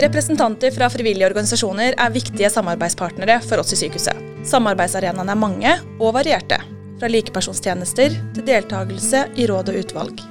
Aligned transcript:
Representanter 0.00 0.70
fra 0.72 0.86
frivillige 0.88 1.26
organisasjoner 1.28 1.92
er 1.92 2.12
viktige 2.14 2.48
samarbeidspartnere 2.48 3.34
for 3.44 3.60
oss 3.60 3.74
i 3.74 3.76
sykehuset. 3.82 4.16
Samarbeidsarenaene 4.48 5.34
er 5.34 5.36
mange 5.36 5.72
og 5.98 6.14
varierte, 6.16 6.56
fra 6.96 7.10
likepersonstjenester 7.10 8.16
til 8.36 8.46
deltakelse 8.46 9.26
i 9.36 9.48
råd 9.50 9.68
og 9.68 9.80
utvalg. 9.82 10.22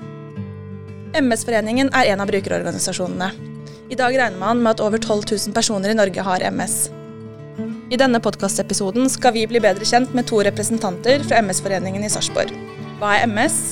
MS-foreningen 1.21 1.93
er 1.93 2.09
en 2.09 2.25
av 2.25 2.31
brukerorganisasjonene. 2.31 3.29
I 3.93 3.99
dag 4.01 4.17
regner 4.17 4.41
man 4.41 4.65
med 4.65 4.73
at 4.73 4.83
over 4.87 4.97
12 4.97 5.29
000 5.35 5.53
personer 5.53 5.93
i 5.93 5.99
Norge 6.01 6.25
har 6.25 6.49
MS. 6.49 6.81
I 7.93 8.01
denne 8.01 8.21
podkastepisoden 8.25 9.05
skal 9.09 9.37
vi 9.37 9.45
bli 9.49 9.61
bedre 9.61 9.85
kjent 9.85 10.17
med 10.17 10.31
to 10.33 10.41
representanter 10.49 11.21
fra 11.29 11.45
MS-foreningen 11.45 12.09
i 12.09 12.09
Sarpsborg. 12.09 12.57
Hva 12.97 13.19
er 13.19 13.29
MS? 13.29 13.63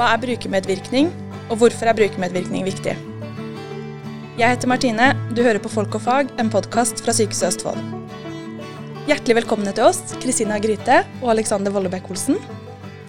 Hva 0.00 0.14
er 0.14 0.24
brukermedvirkning? 0.24 1.12
Og 1.50 1.58
hvorfor 1.60 1.92
er 1.92 2.00
brukermedvirkning 2.00 2.64
viktig? 2.72 2.96
Jeg 4.40 4.48
heter 4.48 4.70
Martine, 4.70 5.10
du 5.36 5.42
hører 5.44 5.60
på 5.60 5.68
Folk 5.68 5.92
og 5.98 6.00
fag, 6.06 6.30
en 6.40 6.48
podkast 6.48 7.02
fra 7.04 7.12
Sykehuset 7.12 7.50
Østfold. 7.50 7.76
Hjertelig 9.04 9.34
velkomne 9.42 9.74
til 9.76 9.84
oss, 9.84 10.00
Kristina 10.22 10.56
Gryte 10.56 11.02
og 11.18 11.34
Alexander 11.34 11.74
Vollebekk-Olsen. 11.74 12.38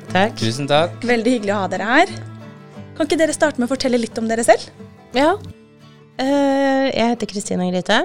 Takk. 0.09 0.36
Tusen 0.41 0.68
takk. 0.68 0.98
Veldig 1.08 1.38
hyggelig 1.38 1.54
å 1.55 1.62
ha 1.62 1.70
dere 1.72 1.88
her. 1.88 2.12
Kan 2.98 3.08
ikke 3.08 3.22
dere 3.23 3.38
starte 3.38 3.55
med 3.55 3.70
å 3.70 3.72
fortelle 3.72 4.02
litt 4.04 4.20
om 4.20 4.27
dere 4.27 4.44
selv? 4.44 4.68
Ja. 5.16 5.32
Eh, 6.20 6.91
jeg 6.91 7.13
heter 7.13 7.32
Kristina 7.32 7.71
Gryte. 7.71 8.04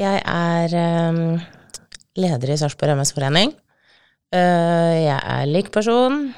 Jeg 0.00 0.24
er 0.24 0.80
eh, 0.80 1.22
leder 2.24 2.56
i 2.56 2.60
Sarpsborg 2.64 2.96
MS-forening. 2.96 3.52
Eh, 4.32 4.96
jeg 5.10 5.20
er 5.20 5.50
likperson. 5.52 6.30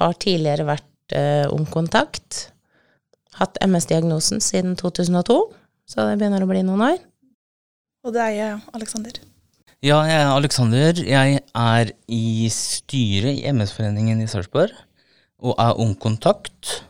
Har 0.00 0.16
tidligere 0.16 0.70
vært 0.72 1.18
uh, 1.18 1.50
ungkontakt. 1.52 2.46
Hatt 3.38 3.58
MS-diagnosen 3.62 4.42
siden 4.42 4.74
2002, 4.78 5.38
så 5.86 6.08
det 6.08 6.18
begynner 6.18 6.42
å 6.42 6.50
bli 6.50 6.64
noen 6.66 6.84
år. 6.88 6.98
Og 8.06 8.14
det 8.14 8.24
er 8.24 8.34
jeg, 8.34 8.60
Alexander. 8.74 9.20
Ja, 9.78 10.00
jeg 10.08 10.18
er 10.18 10.32
Alexander. 10.32 11.00
Jeg 11.06 11.40
er 11.54 11.92
i 12.10 12.48
styret 12.50 13.38
i 13.38 13.46
MS-foreningen 13.52 14.24
i 14.24 14.26
Sarpsborg 14.30 14.74
og 15.38 15.54
er 15.62 15.78
ungkontakt. 15.78 16.80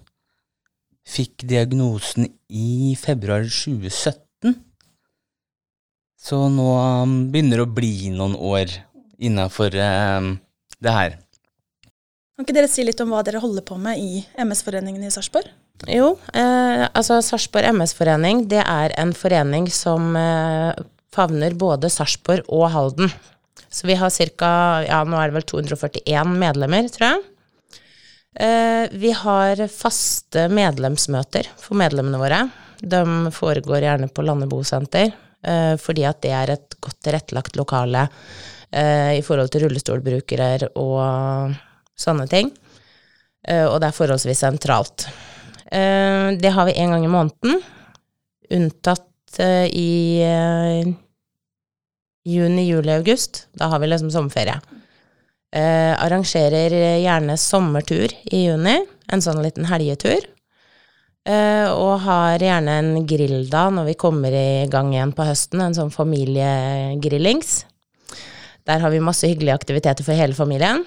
Fikk 1.09 1.45
diagnosen 1.49 2.31
i 2.49 2.95
februar 2.97 3.45
2017. 3.45 4.57
Så 6.19 6.41
nå 6.53 6.69
um, 7.05 7.15
begynner 7.33 7.61
det 7.61 7.69
å 7.69 7.77
bli 7.77 8.09
noen 8.15 8.35
år 8.35 8.73
innafor 9.21 9.77
um, 9.77 10.35
det 10.81 10.97
her. 10.97 11.21
Kan 12.39 12.47
ikke 12.47 12.57
dere 12.57 12.73
si 12.73 12.89
litt 12.89 13.01
om 13.05 13.13
hva 13.13 13.21
dere 13.27 13.43
holder 13.43 13.65
på 13.69 13.77
med 13.81 14.01
i 14.01 14.25
MS-foreningen 14.41 15.05
i 15.05 15.13
Sarpsborg? 15.13 15.53
Jo, 15.87 16.17
eh, 16.35 16.85
altså 16.91 17.21
Sarpsborg 17.23 17.71
MS-forening 17.71 18.47
det 18.51 18.65
er 18.65 18.95
en 18.99 19.13
forening 19.15 19.69
som 19.71 20.17
eh, 20.19 20.73
favner 21.15 21.55
både 21.59 21.91
Sarpsborg 21.93 22.49
og 22.51 22.67
Halden. 22.75 23.13
Så 23.71 23.87
vi 23.87 23.95
har 24.01 24.11
ca. 24.11 24.51
Ja, 24.87 25.03
nå 25.05 25.19
er 25.21 25.31
det 25.31 25.39
vel 25.39 25.47
241 25.53 26.35
medlemmer, 26.41 26.89
tror 26.91 27.13
jeg. 27.13 27.23
Eh, 28.39 28.89
vi 28.99 29.13
har 29.13 29.61
faste 29.73 30.49
medlemsmøter 30.51 31.51
for 31.61 31.79
medlemmene 31.79 32.21
våre. 32.21 32.43
De 32.81 33.33
foregår 33.35 33.87
gjerne 33.87 34.11
på 34.15 34.25
Landebo 34.27 34.61
senter, 34.67 35.13
eh, 35.43 35.75
fordi 35.79 36.07
at 36.09 36.23
det 36.23 36.35
er 36.35 36.55
et 36.55 36.79
godt 36.81 37.01
tilrettelagt 37.07 37.59
lokale 37.59 38.07
eh, 38.71 39.19
i 39.19 39.25
forhold 39.27 39.51
til 39.53 39.67
rullestolbrukere 39.67 40.71
og 40.79 41.55
sånne 41.99 42.29
ting. 42.31 42.53
Eh, 43.49 43.67
og 43.67 43.81
det 43.81 43.91
er 43.91 43.99
forholdsvis 43.99 44.45
sentralt. 44.47 45.09
Eh, 45.73 46.33
det 46.41 46.53
har 46.55 46.69
vi 46.69 46.77
én 46.81 46.91
gang 46.91 47.05
i 47.05 47.13
måneden, 47.13 47.61
unntatt 48.51 49.39
eh, 49.39 49.67
i 49.69 50.25
juni, 52.29 52.65
juli, 52.69 52.93
august. 52.93 53.47
Da 53.53 53.71
har 53.73 53.81
vi 53.81 53.91
liksom 53.91 54.11
sommerferie. 54.11 54.61
arrangerer 55.51 56.75
gjerne 57.01 57.39
sommertur 57.41 58.13
i 58.25 58.43
juni, 58.45 58.75
en 59.09 59.23
sånn 59.25 59.41
liten 59.43 59.65
helgetur. 59.65 60.27
og 61.29 62.01
har 62.01 62.39
gjerne 62.41 62.75
en 62.79 63.07
grill 63.07 63.49
da 63.51 63.71
når 63.71 63.85
vi 63.85 63.95
kommer 63.95 64.33
i 64.33 64.67
gang 64.69 64.93
igjen 64.93 65.13
på 65.13 65.25
høsten, 65.25 65.61
en 65.61 65.75
sånn 65.75 65.91
familiegrillings. 65.91 67.65
Der 68.69 68.81
har 68.85 68.93
vi 68.93 69.01
masse 69.01 69.29
hyggelige 69.29 69.57
aktiviteter 69.57 70.05
for 70.05 70.17
hele 70.17 70.37
familien. 70.37 70.85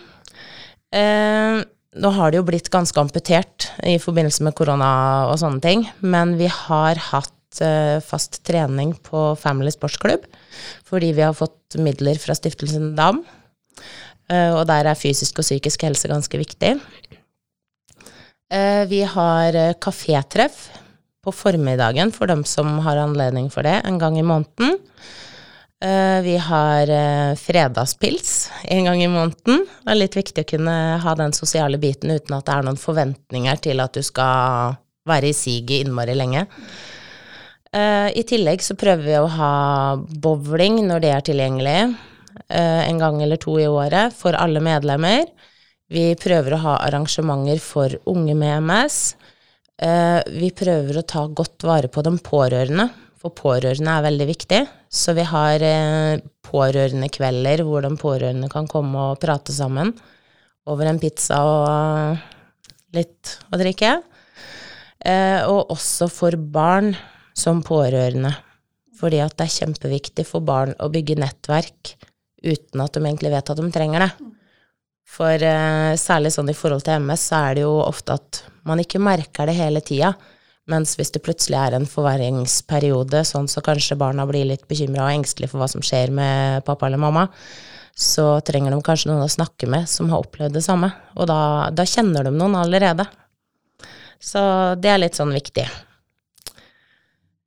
Eh, 0.93 1.61
nå 1.99 2.11
har 2.15 2.31
det 2.31 2.39
jo 2.39 2.47
blitt 2.47 2.69
ganske 2.71 2.99
amputert 3.01 3.67
i 3.83 3.97
forbindelse 3.99 4.45
med 4.47 4.55
korona 4.55 4.91
og 5.27 5.37
sånne 5.41 5.63
ting, 5.63 5.85
men 5.99 6.37
vi 6.39 6.47
har 6.47 6.99
hatt 7.11 7.63
eh, 7.63 7.99
fast 8.05 8.39
trening 8.47 8.93
på 9.03 9.31
Family 9.39 9.73
Sportsklubb 9.73 10.27
fordi 10.87 11.11
vi 11.17 11.25
har 11.25 11.35
fått 11.35 11.75
midler 11.79 12.19
fra 12.19 12.35
Stiftelsen 12.37 12.93
DAM, 12.95 13.23
eh, 14.31 14.51
og 14.55 14.63
der 14.71 14.87
er 14.87 14.99
fysisk 14.99 15.41
og 15.41 15.47
psykisk 15.47 15.83
helse 15.87 16.11
ganske 16.11 16.39
viktig. 16.39 16.77
Eh, 18.51 18.83
vi 18.91 19.03
har 19.07 19.59
kafétreff 19.83 20.69
på 21.21 21.33
formiddagen 21.35 22.11
for 22.15 22.31
dem 22.31 22.45
som 22.47 22.79
har 22.87 22.99
anledning 23.03 23.51
for 23.51 23.67
det, 23.67 23.81
en 23.85 23.99
gang 24.01 24.17
i 24.19 24.25
måneden. 24.25 24.79
Eh, 25.81 26.21
vi 26.21 26.37
har 26.37 26.89
eh, 26.89 27.35
fredagspils 27.35 28.51
en 28.63 28.85
gang 28.85 29.03
i 29.03 29.07
måneden. 29.07 29.63
Det 29.81 29.89
er 29.89 29.97
litt 29.97 30.17
viktig 30.17 30.43
å 30.43 30.49
kunne 30.51 30.75
ha 31.01 31.13
den 31.17 31.33
sosiale 31.33 31.79
biten 31.81 32.13
uten 32.13 32.35
at 32.37 32.45
det 32.45 32.53
er 32.53 32.67
noen 32.67 32.77
forventninger 32.77 33.61
til 33.65 33.81
at 33.81 33.97
du 33.97 34.05
skal 34.05 34.77
være 35.09 35.31
i 35.31 35.33
siget 35.33 35.87
innmari 35.87 36.13
lenge. 36.13 36.45
Eh, 37.73 38.13
I 38.13 38.25
tillegg 38.29 38.61
så 38.61 38.77
prøver 38.77 39.07
vi 39.07 39.17
å 39.17 39.33
ha 39.39 39.55
bowling 39.97 40.83
når 40.85 41.01
det 41.01 41.13
er 41.15 41.27
tilgjengelig, 41.31 41.81
en 42.51 42.97
gang 42.99 43.17
eller 43.23 43.39
to 43.39 43.57
i 43.59 43.67
året 43.67 44.15
for 44.15 44.35
alle 44.39 44.61
medlemmer. 44.63 45.25
Vi 45.91 46.13
prøver 46.19 46.55
å 46.55 46.61
ha 46.63 46.73
arrangementer 46.85 47.59
for 47.63 47.95
unge 48.07 48.35
med 48.39 48.63
MS. 48.63 48.97
Vi 50.31 50.49
prøver 50.55 50.99
å 50.99 51.05
ta 51.07 51.25
godt 51.27 51.65
vare 51.67 51.91
på 51.91 52.03
de 52.07 52.13
pårørende 52.23 52.87
for 53.21 53.33
pårørende 53.37 53.93
er 53.93 54.05
veldig 54.07 54.27
viktig. 54.31 54.61
Så 54.89 55.13
vi 55.17 55.25
har 55.27 55.61
eh, 55.65 56.21
pårørendekvelder 56.47 57.63
hvor 57.67 57.85
de 57.85 57.93
pårørende 58.01 58.49
kan 58.51 58.69
komme 58.69 59.11
og 59.11 59.21
prate 59.21 59.53
sammen 59.53 59.93
over 60.69 60.89
en 60.89 60.99
pizza 61.01 61.39
og 61.45 62.95
litt 62.97 63.37
å 63.53 63.59
drikke. 63.61 63.99
Eh, 65.05 65.41
og 65.45 65.73
også 65.73 66.09
for 66.11 66.37
barn 66.37 66.93
som 67.37 67.61
pårørende. 67.65 68.33
Fordi 68.97 69.21
at 69.23 69.37
det 69.37 69.47
er 69.47 69.57
kjempeviktig 69.61 70.25
for 70.29 70.45
barn 70.45 70.75
å 70.81 70.89
bygge 70.93 71.17
nettverk 71.21 71.95
uten 72.41 72.81
at 72.81 72.93
de 72.97 73.01
egentlig 73.05 73.31
vet 73.33 73.49
at 73.53 73.61
de 73.61 73.71
trenger 73.73 74.05
det. 74.05 74.11
For 75.11 75.45
eh, 75.45 75.93
særlig 75.99 76.33
sånn 76.33 76.51
i 76.51 76.57
forhold 76.57 76.85
til 76.85 77.01
MS, 77.03 77.29
så 77.29 77.41
er 77.47 77.57
det 77.57 77.65
jo 77.65 77.73
ofte 77.83 78.17
at 78.17 78.43
man 78.67 78.81
ikke 78.81 79.01
merker 79.01 79.49
det 79.49 79.57
hele 79.57 79.81
tida. 79.85 80.13
Mens 80.69 80.93
hvis 80.97 81.09
det 81.13 81.23
plutselig 81.25 81.57
er 81.57 81.75
en 81.75 81.87
forverringsperiode, 81.89 83.23
sånn 83.25 83.49
så 83.49 83.63
kanskje 83.65 83.97
barna 83.97 84.27
blir 84.29 84.45
litt 84.45 84.67
bekymra 84.69 85.07
og 85.07 85.15
engstelige 85.15 85.51
for 85.51 85.63
hva 85.63 85.69
som 85.71 85.81
skjer 85.85 86.13
med 86.13 86.65
pappa 86.67 86.85
eller 86.87 87.01
mamma, 87.01 87.27
så 87.97 88.39
trenger 88.45 88.73
de 88.73 88.81
kanskje 88.85 89.09
noen 89.09 89.25
å 89.25 89.31
snakke 89.31 89.67
med 89.69 89.89
som 89.89 90.11
har 90.13 90.21
opplevd 90.21 90.55
det 90.55 90.63
samme. 90.65 90.91
Og 91.17 91.27
da, 91.29 91.69
da 91.73 91.85
kjenner 91.87 92.27
de 92.27 92.33
noen 92.35 92.55
allerede. 92.61 93.07
Så 94.21 94.41
det 94.77 94.91
er 94.91 95.01
litt 95.01 95.17
sånn 95.17 95.33
viktig. 95.33 95.65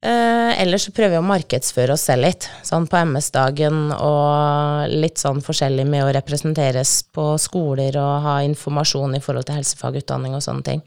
Eh, 0.04 0.50
ellers 0.60 0.84
så 0.84 0.92
prøver 0.92 1.14
vi 1.14 1.22
å 1.22 1.24
markedsføre 1.24 1.94
oss 1.94 2.02
selv 2.10 2.26
litt, 2.26 2.48
sånn 2.66 2.90
på 2.90 2.98
MS-dagen 3.06 3.94
og 3.94 4.90
litt 4.90 5.22
sånn 5.22 5.40
forskjellig 5.40 5.86
med 5.88 6.04
å 6.04 6.10
representeres 6.18 6.98
på 7.14 7.30
skoler 7.40 7.96
og 8.02 8.26
ha 8.26 8.34
informasjon 8.44 9.16
i 9.16 9.22
forhold 9.24 9.48
til 9.48 9.62
helsefagutdanning 9.62 10.36
og 10.36 10.44
sånne 10.44 10.66
ting 10.66 10.84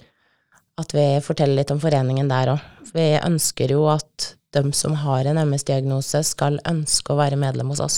at 0.77 0.93
vi 0.93 1.05
forteller 1.25 1.61
litt 1.61 1.73
om 1.73 1.81
foreningen 1.81 2.29
der 2.29 2.53
òg. 2.53 2.65
Vi 2.93 3.07
ønsker 3.19 3.73
jo 3.73 3.87
at 3.91 4.33
de 4.55 4.63
som 4.73 4.95
har 5.03 5.27
en 5.27 5.39
MS-diagnose, 5.41 6.21
skal 6.23 6.61
ønske 6.69 7.13
å 7.13 7.19
være 7.19 7.39
medlem 7.39 7.73
hos 7.73 7.81
oss. 7.83 7.97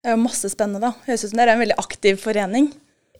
Det 0.00 0.12
er 0.12 0.16
jo 0.16 0.22
masse 0.22 0.48
spennende, 0.52 0.80
da. 0.80 0.94
Høres 1.08 1.26
ut 1.26 1.32
som 1.32 1.40
dere 1.40 1.52
er 1.52 1.58
en 1.58 1.64
veldig 1.64 1.80
aktiv 1.82 2.20
forening. 2.22 2.70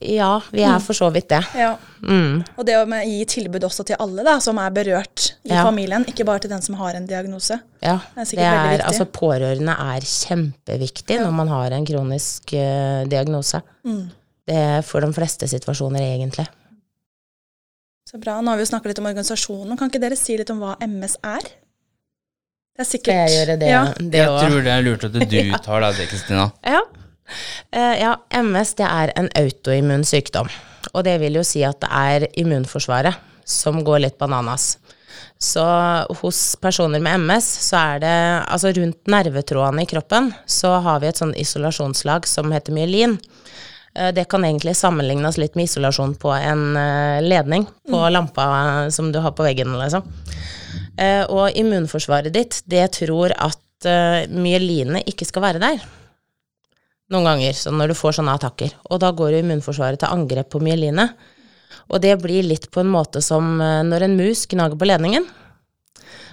Ja, 0.00 0.38
vi 0.48 0.62
er 0.64 0.78
mm. 0.78 0.84
for 0.86 0.96
så 0.96 1.10
vidt 1.12 1.28
det. 1.28 1.42
Ja. 1.60 1.74
Mm. 2.00 2.38
Og 2.56 2.64
det 2.64 2.78
å 2.78 2.86
gi 3.04 3.18
tilbud 3.28 3.66
også 3.68 3.84
til 3.90 3.98
alle 4.00 4.24
da, 4.24 4.38
som 4.40 4.56
er 4.62 4.70
berørt 4.72 5.26
i 5.44 5.52
ja. 5.52 5.64
familien, 5.66 6.06
ikke 6.08 6.24
bare 6.24 6.40
til 6.40 6.54
den 6.54 6.64
som 6.64 6.78
har 6.80 6.96
en 6.96 7.08
diagnose. 7.08 7.58
Ja, 7.84 7.98
det 8.16 8.24
er, 8.24 8.38
det 8.38 8.46
er 8.78 8.86
altså 8.86 9.04
pårørende 9.12 9.74
er 9.76 10.06
kjempeviktig 10.08 11.18
ja. 11.18 11.26
når 11.26 11.36
man 11.36 11.52
har 11.52 11.76
en 11.76 11.84
kronisk 11.84 12.54
uh, 12.56 13.04
diagnose. 13.12 13.60
Mm. 13.84 14.06
Det 14.48 14.56
er 14.56 14.80
for 14.88 15.04
de 15.04 15.12
fleste 15.12 15.50
situasjoner, 15.52 16.00
egentlig. 16.14 16.48
Så 18.10 18.18
bra. 18.18 18.40
Nå 18.42 18.50
har 18.50 18.58
vi 18.58 18.64
jo 18.64 18.70
snakka 18.72 18.90
litt 18.90 18.98
om 18.98 19.06
organisasjonen. 19.06 19.76
Kan 19.78 19.90
ikke 19.92 20.00
dere 20.02 20.16
si 20.18 20.34
litt 20.38 20.48
om 20.50 20.58
hva 20.58 20.72
MS 20.82 21.20
er? 21.22 21.44
Det 22.74 22.82
er 22.82 22.88
sikkert 22.88 23.12
Skal 23.12 23.20
jeg 23.20 23.36
gjøre 23.36 23.56
det? 23.60 23.68
Ja. 23.70 23.82
det 23.98 24.22
jeg 24.24 24.40
tror 24.40 24.64
det 24.66 24.72
er 24.74 24.82
lurt 24.82 25.04
at 25.06 25.14
du 25.14 25.36
tar 25.66 25.84
det, 25.86 26.08
Kristina. 26.10 26.48
Ja. 26.66 26.80
Uh, 27.70 27.94
ja, 28.00 28.16
MS 28.40 28.74
det 28.80 28.88
er 28.88 29.12
en 29.20 29.30
autoimmun 29.38 30.02
sykdom. 30.08 30.50
Og 30.90 31.04
det 31.06 31.20
vil 31.22 31.38
jo 31.38 31.44
si 31.46 31.62
at 31.62 31.78
det 31.84 31.90
er 31.94 32.26
immunforsvaret 32.40 33.20
som 33.46 33.78
går 33.86 34.02
litt 34.02 34.18
bananas. 34.18 34.72
Så 35.40 35.62
hos 36.20 36.40
personer 36.60 37.02
med 37.02 37.22
MS 37.22 37.46
så 37.68 37.78
er 37.94 38.02
det 38.02 38.16
Altså 38.42 38.74
rundt 38.76 39.08
nervetrådene 39.08 39.86
i 39.86 39.88
kroppen 39.88 40.32
så 40.50 40.74
har 40.84 40.98
vi 41.00 41.08
et 41.08 41.20
sånn 41.20 41.36
isolasjonslag 41.38 42.26
som 42.28 42.50
heter 42.50 42.74
myelin. 42.74 43.20
Eh, 44.00 44.12
Det 44.16 44.24
kan 44.28 44.44
egentlig 44.44 44.76
sammenlignes 44.78 45.38
litt 45.38 45.56
med 45.58 45.68
isolasjon 45.68 46.16
på 46.20 46.32
en 46.32 46.76
eh, 46.76 47.20
ledning 47.22 47.66
på 47.90 48.02
lampa 48.10 48.90
som 48.90 49.12
du 49.12 49.20
har 49.20 49.34
på 49.36 49.44
veggen, 49.44 49.76
liksom. 49.78 50.06
Eh, 50.96 51.24
Og 51.28 51.52
immunforsvaret 51.56 52.32
ditt, 52.32 52.62
det 52.64 52.86
tror 52.96 53.34
at 53.36 53.88
eh, 53.88 54.26
myelinet 54.32 55.08
ikke 55.08 55.28
skal 55.28 55.42
være 55.42 55.62
der. 55.62 55.82
Noen 57.10 57.26
ganger, 57.26 57.52
så 57.58 57.72
når 57.74 57.90
du 57.90 57.98
får 57.98 58.20
sånne 58.20 58.36
attakker. 58.38 58.74
Og 58.90 59.00
da 59.02 59.10
går 59.10 59.40
immunforsvaret 59.40 59.98
til 59.98 60.12
angrep 60.14 60.52
på 60.52 60.60
myelinet. 60.62 61.16
Og 61.90 61.98
det 62.02 62.14
blir 62.22 62.46
litt 62.46 62.68
på 62.70 62.84
en 62.84 62.90
måte 62.92 63.22
som 63.22 63.56
eh, 63.60 63.82
når 63.86 64.06
en 64.06 64.16
mus 64.16 64.46
gnager 64.46 64.78
på 64.78 64.86
ledningen. 64.86 65.26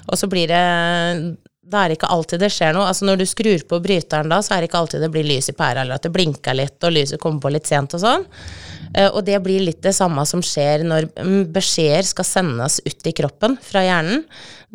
Og 0.07 0.15
så 0.15 0.29
blir 0.31 0.47
det 0.47 1.37
Da 1.67 1.83
er 1.83 1.97
ikke 1.97 2.07
alltid 2.07 2.39
det 2.39 2.51
skjer 2.55 2.75
noe. 2.75 2.87
Altså 2.87 3.07
når 3.07 3.19
du 3.19 3.25
skrur 3.27 3.63
på 3.67 3.79
bryteren 3.83 4.31
da, 4.31 4.39
så 4.43 4.55
er 4.55 4.63
det 4.63 4.69
ikke 4.69 4.79
alltid 4.79 5.03
det 5.03 5.11
blir 5.11 5.27
lys 5.27 5.49
i 5.51 5.55
pæra, 5.57 5.83
eller 5.83 5.97
at 5.97 6.05
det 6.07 6.13
blinker 6.15 6.55
litt, 6.55 6.77
og 6.87 6.93
lyset 6.95 7.19
kommer 7.19 7.43
på 7.43 7.51
litt 7.51 7.67
sent 7.67 7.95
og 7.97 8.03
sånn. 8.03 8.23
Eh, 8.93 9.09
Og 9.09 9.19
det 9.27 9.41
blir 9.43 9.65
litt 9.65 9.81
det 9.83 9.95
samme 9.97 10.23
som 10.29 10.43
skjer 10.45 10.85
når 10.87 11.09
mm, 11.17 11.49
beskjeder 11.55 12.07
skal 12.07 12.27
sendes 12.29 12.79
ut 12.85 13.11
i 13.11 13.15
kroppen 13.17 13.57
fra 13.63 13.83
hjernen. 13.83 14.23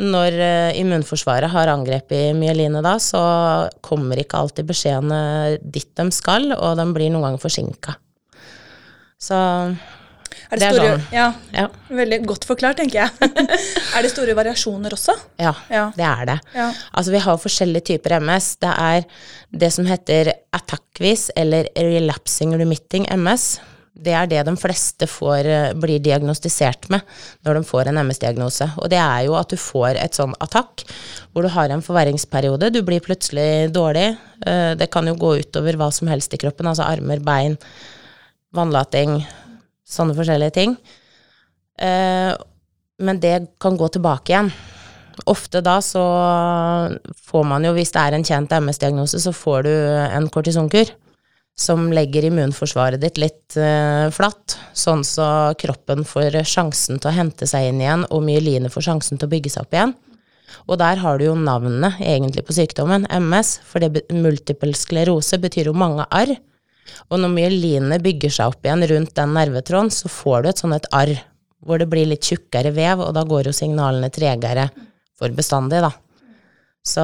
Når 0.02 0.36
eh, 0.36 0.80
immunforsvaret 0.82 1.52
har 1.52 1.72
angrep 1.72 2.12
i 2.12 2.22
myelinet 2.36 2.84
da, 2.84 2.98
så 3.00 3.22
kommer 3.84 4.20
ikke 4.20 4.42
alltid 4.42 4.68
beskjedene 4.68 5.58
dit 5.62 5.88
de 5.96 6.08
skal, 6.12 6.52
og 6.58 6.76
de 6.76 6.88
blir 6.92 7.12
noen 7.12 7.30
ganger 7.30 7.44
forsinka. 7.46 7.96
Så 9.22 9.38
Er 10.50 10.56
det, 10.56 10.60
Det 10.60 10.68
er 10.68 10.74
store, 10.74 10.92
sånn. 10.98 11.06
ja, 11.12 11.26
ja. 11.54 11.66
Veldig 12.02 12.20
godt 12.26 12.44
forklart, 12.48 12.76
tenker 12.82 13.02
jeg. 13.02 13.32
er 13.96 14.02
det 14.06 14.10
store 14.12 14.34
variasjoner 14.38 14.92
også? 14.96 15.16
Ja, 15.40 15.54
Ja. 15.70 15.86
det 15.96 16.04
er 16.08 16.24
det. 16.32 16.38
Ja. 16.54 16.70
Altså, 16.92 17.10
vi 17.14 17.18
har 17.24 17.38
forskjellige 17.38 17.84
typer 17.92 18.18
MS. 18.20 18.56
Det 18.62 18.72
er 18.78 19.04
det 19.52 19.72
som 19.72 19.86
heter 19.86 20.32
attackvis 20.52 21.30
eller 21.36 21.68
relapsing 21.76 22.56
remitting 22.58 23.06
MS. 23.10 23.60
Det 24.02 24.14
er 24.16 24.26
det 24.26 24.40
de 24.48 24.54
fleste 24.56 25.06
får, 25.06 25.46
eh, 25.46 25.72
blir 25.78 26.00
diagnostisert 26.02 26.88
med 26.90 27.02
når 27.44 27.58
de 27.58 27.62
får 27.68 27.90
en 27.90 27.98
MS-diagnose. 28.00 28.70
Og 28.80 28.88
det 28.90 28.98
er 28.98 29.26
jo 29.26 29.34
at 29.36 29.52
du 29.52 29.56
får 29.60 29.98
et 30.00 30.16
sånn 30.16 30.32
attakk 30.40 30.82
hvor 31.32 31.44
du 31.44 31.48
har 31.52 31.68
en 31.70 31.82
forverringsperiode. 31.84 32.72
Du 32.72 32.80
blir 32.82 33.00
plutselig 33.04 33.68
dårlig. 33.72 34.16
Eh, 34.46 34.74
Det 34.80 34.90
kan 34.90 35.06
jo 35.06 35.14
gå 35.14 35.34
utover 35.44 35.76
hva 35.76 35.92
som 35.92 36.08
helst 36.08 36.32
i 36.34 36.38
kroppen, 36.40 36.66
altså 36.66 36.88
armer, 36.88 37.20
bein, 37.20 37.58
vannlating, 38.52 39.24
sånne 39.88 40.16
forskjellige 40.18 40.56
ting. 40.58 40.76
Eh, 41.78 42.32
Men 43.02 43.18
det 43.18 43.58
kan 43.58 43.74
gå 43.76 43.88
tilbake 43.88 44.30
igjen. 44.30 44.50
Ofte 45.26 45.60
da 45.64 45.80
så 45.82 46.02
får 47.26 47.44
man 47.44 47.64
jo, 47.64 47.72
hvis 47.74 47.90
det 47.92 48.00
er 48.00 48.14
en 48.14 48.24
kjent 48.24 48.52
MS-diagnose, 48.52 49.18
så 49.18 49.32
får 49.34 49.64
du 49.66 49.72
en 49.72 50.28
kortisonkur 50.30 50.92
som 51.58 51.90
legger 51.92 52.28
immunforsvaret 52.28 53.00
ditt 53.02 53.18
litt 53.20 53.56
eh, 53.60 54.06
flatt, 54.14 54.56
sånn 54.72 55.02
så 55.04 55.26
kroppen 55.60 56.04
får 56.08 56.38
sjansen 56.48 57.00
til 57.00 57.10
å 57.10 57.16
hente 57.16 57.48
seg 57.48 57.68
inn 57.68 57.82
igjen, 57.82 58.06
og 58.08 58.24
myelinet 58.24 58.72
får 58.72 58.86
sjansen 58.86 59.18
til 59.18 59.28
å 59.28 59.34
bygge 59.34 59.52
seg 59.52 59.66
opp 59.66 59.76
igjen. 59.76 59.92
Og 60.68 60.78
der 60.80 61.00
har 61.02 61.18
du 61.18 61.26
jo 61.26 61.34
navnet 61.36 62.00
egentlig 62.00 62.46
på 62.46 62.56
sykdommen, 62.56 63.04
MS, 63.10 63.58
for 63.68 63.82
det 63.84 64.06
multiple 64.14 64.72
sklerose 64.76 65.40
betyr 65.42 65.72
jo 65.72 65.76
mange 65.76 66.06
arr. 66.12 66.36
Og 67.10 67.20
når 67.20 67.32
myelinet 67.34 68.02
bygger 68.04 68.32
seg 68.32 68.52
opp 68.52 68.66
igjen 68.66 68.86
rundt 68.90 69.14
den 69.18 69.34
nervetråden, 69.36 69.90
så 69.94 70.10
får 70.12 70.42
du 70.42 70.48
et 70.50 70.62
sånn 70.62 70.76
et 70.76 70.88
arr, 70.92 71.14
hvor 71.62 71.78
det 71.78 71.88
blir 71.90 72.08
litt 72.10 72.26
tjukkere 72.26 72.72
vev, 72.74 73.04
og 73.04 73.12
da 73.14 73.22
går 73.28 73.48
jo 73.50 73.54
signalene 73.56 74.10
tregere 74.10 74.68
for 75.18 75.34
bestandig, 75.36 75.82
da. 75.84 75.92
Så, 76.82 77.02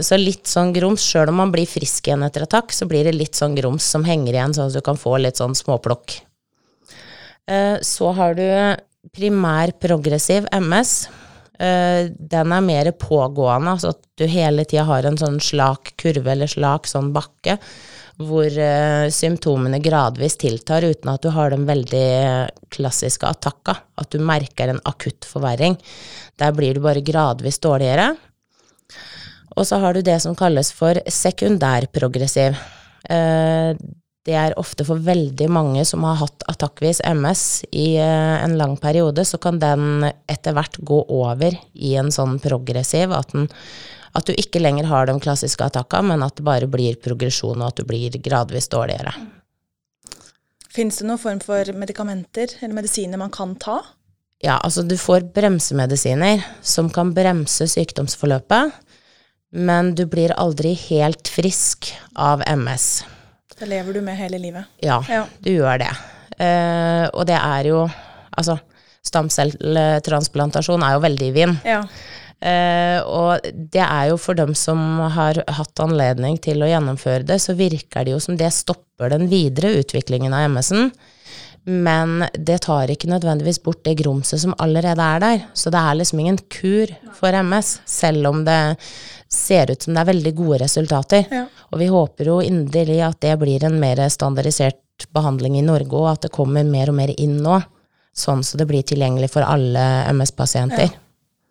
så 0.00 0.16
litt 0.16 0.48
sånn 0.48 0.70
grums, 0.72 1.04
sjøl 1.04 1.28
om 1.28 1.42
man 1.42 1.50
blir 1.52 1.68
frisk 1.68 2.08
igjen 2.08 2.24
etter 2.24 2.46
attakk, 2.46 2.72
så 2.72 2.88
blir 2.88 3.04
det 3.04 3.12
litt 3.12 3.36
sånn 3.36 3.56
grums 3.58 3.84
som 3.84 4.06
henger 4.08 4.32
igjen, 4.32 4.54
sånn 4.56 4.70
at 4.70 4.78
du 4.78 4.84
kan 4.86 4.96
få 4.96 5.18
litt 5.20 5.40
sånn 5.40 5.56
småplukk. 5.58 6.22
Eh, 7.44 7.76
Så 7.84 8.12
har 8.16 8.38
du 8.38 8.46
primær 9.12 9.74
progressiv 9.82 10.46
MS. 10.56 11.08
Eh, 11.60 12.08
Den 12.08 12.52
er 12.56 12.64
mer 12.64 12.92
pågående, 12.92 13.76
altså 13.76 13.92
at 13.92 14.00
du 14.16 14.24
hele 14.26 14.64
tida 14.64 14.86
har 14.88 15.04
en 15.04 15.18
sånn 15.20 15.40
slak 15.40 15.92
kurve 16.00 16.32
eller 16.32 16.48
slak 16.48 16.88
sånn 16.88 17.12
bakke, 17.12 17.58
hvor 18.20 18.48
uh, 18.48 19.06
symptomene 19.12 19.80
gradvis 19.82 20.36
tiltar 20.40 20.84
uten 20.84 21.12
at 21.12 21.22
du 21.24 21.30
har 21.32 21.54
den 21.54 21.64
veldig 21.68 22.08
klassiske 22.72 23.28
attakka, 23.28 23.78
at 23.96 24.12
du 24.12 24.20
merker 24.20 24.72
en 24.72 24.82
akutt 24.88 25.24
forverring. 25.28 25.78
Der 26.40 26.52
blir 26.56 26.76
du 26.76 26.84
bare 26.84 27.04
gradvis 27.04 27.60
dårligere. 27.62 28.12
Og 29.56 29.66
så 29.68 29.80
har 29.82 29.94
du 29.94 30.04
det 30.04 30.20
som 30.24 30.36
kalles 30.36 30.72
for 30.72 31.00
sekundærprogressiv. 31.08 32.56
Uh, 33.08 33.74
Det 34.22 34.36
er 34.38 34.54
ofte 34.54 34.84
for 34.86 35.02
veldig 35.02 35.48
mange 35.50 35.82
som 35.82 36.04
har 36.06 36.20
hatt 36.20 36.44
attakkvis 36.46 37.00
MS 37.10 37.64
i 37.74 37.96
eh, 37.98 38.36
en 38.44 38.54
lang 38.54 38.76
periode, 38.78 39.24
så 39.26 39.40
kan 39.42 39.58
den 39.58 40.06
etter 40.30 40.54
hvert 40.54 40.78
gå 40.78 41.00
over 41.10 41.56
i 41.74 41.96
en 41.98 42.12
sånn 42.14 42.38
progressiv, 42.38 43.10
at, 43.10 43.34
den, 43.34 43.48
at 44.14 44.26
du 44.28 44.32
ikke 44.36 44.60
lenger 44.60 44.84
har 44.90 45.06
de 45.08 45.14
klassiske 45.20 45.64
attakka, 45.64 46.02
men 46.04 46.22
at 46.22 46.36
det 46.36 46.44
bare 46.44 46.68
blir 46.68 46.98
progresjon, 47.00 47.60
og 47.62 47.68
at 47.72 47.76
du 47.80 47.84
blir 47.88 48.10
gradvis 48.22 48.68
dårligere. 48.72 49.12
Fins 50.72 50.98
det 51.00 51.06
noen 51.08 51.20
form 51.20 51.40
for 51.44 51.68
medikamenter 51.76 52.54
eller 52.60 52.74
medisiner 52.78 53.20
man 53.20 53.30
kan 53.32 53.54
ta? 53.60 53.80
Ja, 54.42 54.56
altså 54.64 54.82
du 54.82 54.96
får 54.98 55.28
bremsemedisiner 55.36 56.42
som 56.64 56.88
kan 56.90 57.12
bremse 57.14 57.68
sykdomsforløpet, 57.70 58.72
men 59.52 59.92
du 59.94 60.06
blir 60.08 60.32
aldri 60.40 60.72
helt 60.88 61.28
frisk 61.28 61.92
av 62.16 62.42
MS. 62.48 63.04
Det 63.58 63.68
lever 63.68 63.92
du 63.94 64.00
med 64.02 64.16
hele 64.18 64.38
livet. 64.40 64.64
Ja, 64.82 65.02
Ja. 65.08 65.26
du 65.40 65.50
gjør 65.52 65.78
det. 65.78 65.90
Eh, 66.40 67.04
og 67.12 67.26
det 67.26 67.36
er 67.38 67.68
jo 67.68 67.88
Altså, 68.32 68.54
stamcelltransplantasjon 69.04 70.82
er 70.86 70.94
jo 70.96 71.00
veldig 71.04 71.26
i 71.28 71.32
vind. 71.36 71.58
Ja. 71.68 71.82
Eh, 72.42 72.98
og 73.06 73.44
det 73.54 73.84
er 73.84 74.10
jo 74.10 74.18
for 74.18 74.34
dem 74.38 74.54
som 74.58 74.78
har 75.14 75.38
hatt 75.46 75.82
anledning 75.82 76.40
til 76.42 76.64
å 76.64 76.70
gjennomføre 76.70 77.26
det, 77.28 77.38
så 77.42 77.54
virker 77.54 78.06
det 78.06 78.16
jo 78.16 78.22
som 78.22 78.38
det 78.38 78.50
stopper 78.54 79.14
den 79.14 79.28
videre 79.30 79.76
utviklingen 79.78 80.34
av 80.34 80.48
MS-en. 80.50 80.90
Men 81.62 82.24
det 82.34 82.64
tar 82.64 82.90
ikke 82.90 83.10
nødvendigvis 83.12 83.60
bort 83.62 83.84
det 83.86 83.94
grumset 84.00 84.42
som 84.42 84.54
allerede 84.58 85.04
er 85.06 85.20
der. 85.22 85.44
Så 85.54 85.70
det 85.70 85.78
er 85.78 85.98
liksom 86.00 86.22
ingen 86.24 86.40
kur 86.50 86.90
for 87.14 87.36
MS, 87.38 87.76
selv 87.86 88.32
om 88.32 88.40
det 88.48 88.58
ser 89.32 89.70
ut 89.70 89.86
som 89.86 89.94
det 89.94 90.02
er 90.02 90.10
veldig 90.10 90.32
gode 90.40 90.58
resultater. 90.64 91.28
Ja. 91.30 91.44
Og 91.70 91.78
vi 91.78 91.88
håper 91.92 92.32
jo 92.32 92.40
inderlig 92.42 92.98
at 93.06 93.20
det 93.22 93.36
blir 93.40 93.62
en 93.64 93.78
mer 93.80 94.02
standardisert 94.10 95.06
behandling 95.14 95.60
i 95.60 95.64
Norge, 95.64 95.94
og 95.94 96.10
at 96.16 96.26
det 96.26 96.34
kommer 96.34 96.66
mer 96.66 96.90
og 96.90 96.98
mer 96.98 97.14
inn 97.14 97.38
nå. 97.44 97.60
Sånn 98.12 98.42
så 98.44 98.58
det 98.58 98.66
blir 98.68 98.82
tilgjengelig 98.84 99.30
for 99.32 99.46
alle 99.46 99.86
MS-pasienter. 100.10 100.90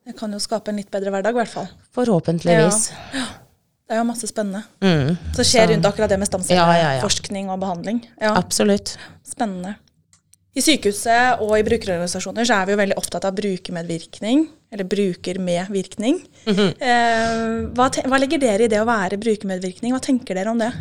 Det 0.05 0.15
kan 0.17 0.34
jo 0.34 0.39
skape 0.41 0.72
en 0.72 0.79
litt 0.81 0.89
bedre 0.93 1.13
hverdag, 1.13 1.36
i 1.36 1.39
hvert 1.41 1.51
fall. 1.51 1.70
Forhåpentligvis. 1.93 2.89
Det 3.91 3.98
er 3.98 4.00
jo 4.00 4.08
masse 4.08 4.27
spennende. 4.29 4.63
Mm, 4.81 5.17
som 5.36 5.46
skjer 5.46 5.67
Så- 5.67 5.74
rundt 5.74 5.86
akkurat 5.86 6.10
det 6.10 6.20
med 6.20 6.27
Ja, 6.55 6.77
ja, 6.77 6.93
ja. 6.96 7.01
og 7.51 7.60
behandling. 7.60 8.08
Ja, 8.20 8.36
absolutt. 8.36 8.98
spennende. 9.24 9.75
I 10.55 10.60
sykehuset 10.60 11.39
og 11.39 11.55
i 11.55 11.63
brukerorganisasjoner 11.63 12.43
så 12.43 12.58
er 12.58 12.65
vi 12.65 12.72
jo 12.74 12.81
veldig 12.81 12.98
opptatt 12.98 13.24
av 13.24 13.36
brukermedvirkning, 13.36 14.50
eller 14.72 14.84
brukermedvirkning. 14.84 16.27
-hmm. 16.46 16.81
eh, 16.81 17.70
hva, 17.75 17.89
hva 17.89 18.20
legger 18.20 18.39
dere 18.39 18.63
i 18.63 18.67
det 18.67 18.81
å 18.81 18.86
være 18.86 19.17
brukermedvirkning? 19.17 19.93
Hva 19.93 20.01
tenker 20.01 20.36
dere 20.36 20.50
om 20.50 20.58
det? 20.58 20.74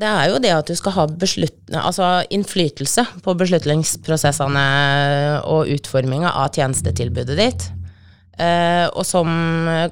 Det 0.00 0.08
er 0.08 0.28
jo 0.30 0.38
det 0.38 0.50
at 0.50 0.66
du 0.66 0.74
skal 0.74 0.92
ha 0.92 1.06
altså 1.06 2.24
innflytelse 2.30 3.06
på 3.22 3.34
beslutningsprosessene 3.34 5.42
og 5.44 5.68
utforminga 5.68 6.32
av 6.32 6.54
tjenestetilbudet 6.54 7.36
ditt. 7.36 7.70
Eh, 8.40 8.86
og 8.96 9.04
som 9.04 9.28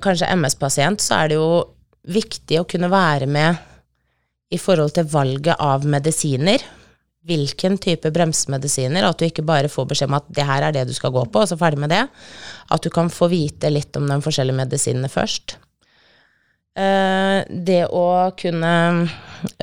kanskje 0.03 0.31
MS-pasient 0.33 1.03
så 1.05 1.21
er 1.21 1.31
det 1.31 1.39
jo 1.39 1.51
viktig 2.09 2.61
å 2.63 2.69
kunne 2.69 2.89
være 2.93 3.29
med 3.29 3.59
i 4.49 4.59
forhold 4.61 4.95
til 4.97 5.09
valget 5.13 5.61
av 5.61 5.85
medisiner. 5.85 6.63
Hvilken 7.29 7.77
type 7.83 8.09
bremsemedisiner. 8.15 9.05
At 9.05 9.21
du 9.21 9.27
ikke 9.27 9.45
bare 9.45 9.69
får 9.69 9.89
beskjed 9.91 10.09
om 10.09 10.17
at 10.17 10.29
det 10.33 10.47
her 10.49 10.65
er 10.65 10.77
det 10.77 10.87
du 10.89 10.95
skal 10.97 11.13
gå 11.13 11.27
på, 11.29 11.43
og 11.43 11.51
så 11.51 11.59
ferdig 11.61 11.83
med 11.83 11.93
det. 11.93 12.07
At 12.73 12.85
du 12.85 12.89
kan 12.95 13.13
få 13.13 13.29
vite 13.33 13.69
litt 13.73 13.97
om 14.01 14.09
de 14.09 14.21
forskjellige 14.25 14.57
medisinene 14.63 15.11
først. 15.13 15.59
Eh, 16.79 17.43
det 17.49 17.83
å 17.91 18.07
kunne 18.39 18.73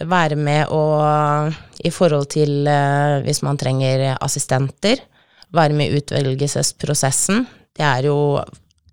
være 0.04 0.38
med 0.38 0.74
og 0.75 1.86
i 1.86 1.92
forhold 1.94 2.30
til 2.36 2.68
eh, 2.68 3.22
hvis 3.25 3.42
man 3.46 3.58
trenger 3.62 4.12
assistenter, 4.20 5.01
være 5.56 5.77
med 5.77 5.89
i 5.89 6.01
utvelgelsesprosessen, 6.01 7.46
det 7.75 7.86
er 7.86 8.10
jo 8.10 8.18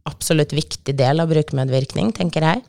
absolutt 0.09 0.55
viktig 0.57 0.95
del 0.99 1.23
av 1.23 1.31
brukermedvirkning, 1.33 2.13
tenker 2.17 2.47
jeg. 2.49 2.65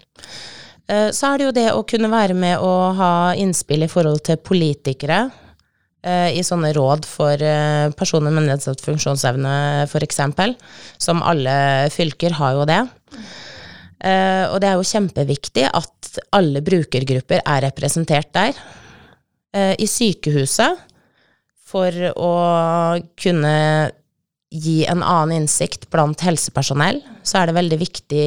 Eh, 0.87 1.09
Så 1.11 1.31
er 1.31 1.37
det 1.37 1.45
jo 1.47 1.55
det 1.55 1.69
å 1.73 1.85
kunne 1.87 2.11
være 2.11 2.35
med 2.35 2.59
å 2.59 2.93
ha 2.97 3.13
innspill 3.39 3.83
i 3.85 3.91
forhold 3.91 4.23
til 4.23 4.37
politikere, 4.37 5.31
i 6.03 6.41
sånne 6.43 6.73
råd 6.75 7.05
for 7.07 7.39
personer 7.95 8.33
med 8.35 8.43
nedsatt 8.49 8.81
funksjonsevne, 8.83 9.87
f.eks., 9.87 10.17
som 10.99 11.21
alle 11.23 11.87
fylker 11.95 12.35
har 12.35 12.57
jo 12.57 12.65
det. 12.67 12.81
Og 14.51 14.57
det 14.59 14.67
er 14.67 14.75
jo 14.75 14.89
kjempeviktig 14.89 15.63
at 15.71 16.19
alle 16.35 16.59
brukergrupper 16.59 17.39
er 17.39 17.63
representert 17.69 18.33
der. 18.35 18.59
I 19.79 19.87
sykehuset, 19.87 20.75
for 21.71 21.95
å 22.19 22.33
kunne 23.15 23.55
gi 24.53 24.83
en 24.85 25.01
annen 25.01 25.41
innsikt 25.41 25.87
blant 25.93 26.21
helsepersonell, 26.21 26.99
så 27.25 27.39
er 27.39 27.49
det 27.49 27.57
veldig 27.57 27.79
viktig 27.81 28.25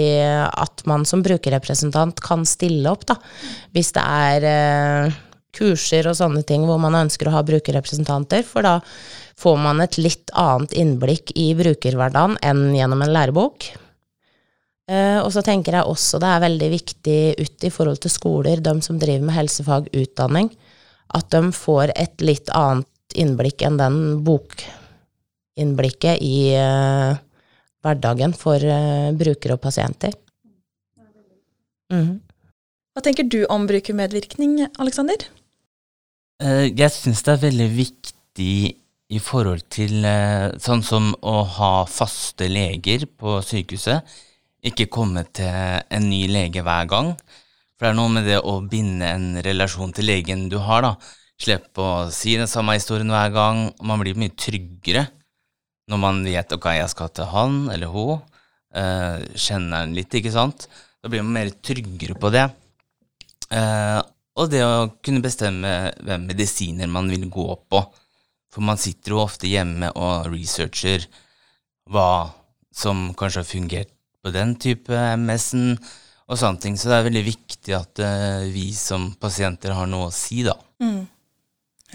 at 0.48 0.82
man 0.90 1.04
som 1.06 1.22
brukerrepresentant 1.22 2.18
kan 2.24 2.42
stille 2.48 2.90
opp, 2.90 3.06
da. 3.06 3.16
Hvis 3.76 3.92
det 3.94 4.02
er 4.02 4.46
eh, 4.50 5.16
kurser 5.56 6.08
og 6.10 6.16
sånne 6.18 6.42
ting 6.46 6.66
hvor 6.66 6.80
man 6.82 6.98
ønsker 6.98 7.30
å 7.30 7.36
ha 7.36 7.44
brukerrepresentanter, 7.46 8.42
for 8.46 8.66
da 8.66 8.78
får 9.38 9.58
man 9.60 9.82
et 9.84 9.98
litt 10.00 10.32
annet 10.34 10.74
innblikk 10.76 11.30
i 11.38 11.50
brukerhverdagen 11.58 12.38
enn 12.44 12.70
gjennom 12.74 13.04
en 13.04 13.12
lærebok. 13.14 13.68
Eh, 14.90 15.20
og 15.20 15.30
så 15.34 15.44
tenker 15.46 15.78
jeg 15.78 15.92
også 15.92 16.20
det 16.22 16.32
er 16.32 16.42
veldig 16.46 16.72
viktig 16.72 17.20
ut 17.38 17.68
i 17.68 17.72
forhold 17.74 18.02
til 18.02 18.14
skoler, 18.14 18.64
de 18.64 18.74
som 18.82 18.98
driver 18.98 19.28
med 19.28 19.38
helsefagutdanning, 19.38 20.50
at 21.14 21.30
de 21.30 21.54
får 21.54 21.94
et 21.94 22.26
litt 22.26 22.50
annet 22.50 22.90
innblikk 23.14 23.62
enn 23.62 23.78
den 23.78 24.00
bok 24.26 24.66
innblikket 25.56 26.20
i 26.22 26.52
uh, 26.58 27.16
hverdagen 27.84 28.34
for 28.36 28.60
uh, 28.60 29.12
brukere 29.16 29.56
og 29.56 29.62
pasienter. 29.64 30.14
Mm. 31.92 32.18
Hva 32.96 33.04
tenker 33.04 33.28
du 33.30 33.42
om 33.52 33.66
brukermedvirkning, 33.68 34.58
Aleksander? 34.80 35.28
Uh, 36.42 36.66
jeg 36.68 36.92
syns 36.94 37.24
det 37.24 37.36
er 37.36 37.44
veldig 37.46 37.70
viktig 37.76 38.52
i 39.06 39.20
forhold 39.22 39.62
til 39.70 40.02
sånn 40.58 40.80
som 40.82 41.12
å 41.22 41.44
ha 41.56 41.74
faste 41.86 42.48
leger 42.50 43.04
på 43.06 43.38
sykehuset. 43.46 44.02
Ikke 44.66 44.88
komme 44.90 45.22
til 45.30 45.46
en 45.46 46.08
ny 46.10 46.24
lege 46.26 46.64
hver 46.66 46.88
gang. 46.90 47.12
For 47.76 47.86
det 47.86 47.92
er 47.92 47.98
noe 48.00 48.10
med 48.10 48.26
det 48.26 48.40
å 48.42 48.56
binde 48.66 49.06
en 49.06 49.28
relasjon 49.46 49.94
til 49.94 50.08
legen 50.10 50.48
du 50.50 50.58
har, 50.58 50.82
da. 50.82 50.96
Slippe 51.38 51.84
å 51.84 52.08
si 52.10 52.34
den 52.34 52.50
samme 52.50 52.74
historien 52.74 53.12
hver 53.14 53.30
gang. 53.30 53.62
Man 53.86 54.02
blir 54.02 54.18
mye 54.18 54.34
tryggere 54.34 55.06
når 55.90 56.02
man 56.02 56.24
vet 56.26 56.52
ok, 56.56 56.70
jeg 56.78 56.92
skal 56.92 57.12
til 57.14 57.30
han 57.30 57.58
eller 57.72 57.92
hun, 57.92 58.22
eh, 58.74 59.22
kjenner 59.34 59.84
han 59.84 59.94
litt, 59.96 60.14
ikke 60.14 60.34
sant, 60.34 60.66
da 61.02 61.10
blir 61.12 61.22
man 61.22 61.36
mer 61.38 61.52
tryggere 61.62 62.18
på 62.18 62.32
det. 62.34 62.48
Eh, 63.54 64.00
og 64.36 64.50
det 64.52 64.64
å 64.66 64.88
kunne 65.04 65.24
bestemme 65.24 65.92
hvem 66.04 66.26
medisiner 66.28 66.90
man 66.90 67.08
vil 67.12 67.28
gå 67.32 67.46
på. 67.70 67.82
For 68.52 68.64
man 68.64 68.80
sitter 68.80 69.14
jo 69.14 69.22
ofte 69.22 69.48
hjemme 69.48 69.92
og 69.96 70.28
researcher 70.32 71.06
hva 71.92 72.32
som 72.74 73.12
kanskje 73.16 73.42
har 73.42 73.48
fungert 73.48 73.92
på 74.24 74.32
den 74.34 74.56
type 74.60 74.92
MS-en, 74.92 75.76
og 76.26 76.40
sånne 76.40 76.62
ting. 76.62 76.76
Så 76.76 76.90
det 76.90 76.96
er 76.98 77.06
veldig 77.06 77.24
viktig 77.28 77.74
at 77.76 78.02
uh, 78.02 78.42
vi 78.50 78.70
som 78.74 79.12
pasienter 79.20 79.76
har 79.76 79.86
noe 79.90 80.08
å 80.08 80.14
si, 80.14 80.42
da. 80.46 80.56
Mm. 80.82 81.04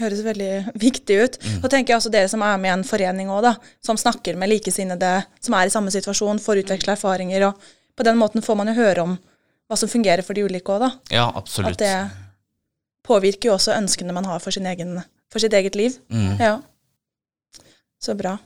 Høres 0.00 0.22
veldig 0.24 0.52
viktig 0.80 1.16
ut. 1.20 1.36
Mm. 1.42 1.58
Og 1.60 1.68
tenker 1.72 1.92
jeg 1.92 2.00
også 2.00 2.12
dere 2.12 2.30
som 2.32 2.42
er 2.46 2.56
med 2.60 2.70
i 2.70 2.74
en 2.78 2.86
forening 2.86 3.28
òg, 3.32 3.42
da. 3.44 3.52
Som 3.84 4.00
snakker 4.00 4.38
med 4.40 4.48
likesinnede 4.54 5.12
som 5.42 5.56
er 5.58 5.68
i 5.68 5.74
samme 5.74 5.92
situasjon, 5.92 6.40
får 6.40 6.62
utveksle 6.62 6.96
erfaringer. 6.96 7.50
Og 7.50 7.98
på 7.98 8.06
den 8.08 8.16
måten 8.20 8.44
får 8.44 8.58
man 8.58 8.72
jo 8.72 8.78
høre 8.78 9.04
om 9.04 9.18
hva 9.68 9.78
som 9.78 9.90
fungerer 9.92 10.24
for 10.24 10.36
de 10.36 10.46
ulike 10.48 10.72
òg, 10.72 10.86
da. 10.86 10.90
Ja, 11.12 11.26
absolutt. 11.36 11.76
At 11.76 11.84
det 11.84 11.96
påvirker 13.06 13.50
jo 13.50 13.56
også 13.58 13.76
ønskene 13.76 14.14
man 14.16 14.28
har 14.28 14.40
for, 14.40 14.54
egen, 14.54 14.96
for 15.32 15.44
sitt 15.44 15.54
eget 15.58 15.76
liv. 15.76 15.98
Mm. 16.12 16.40
Ja. 16.40 16.54
Så 18.02 18.16
bra. 18.18 18.38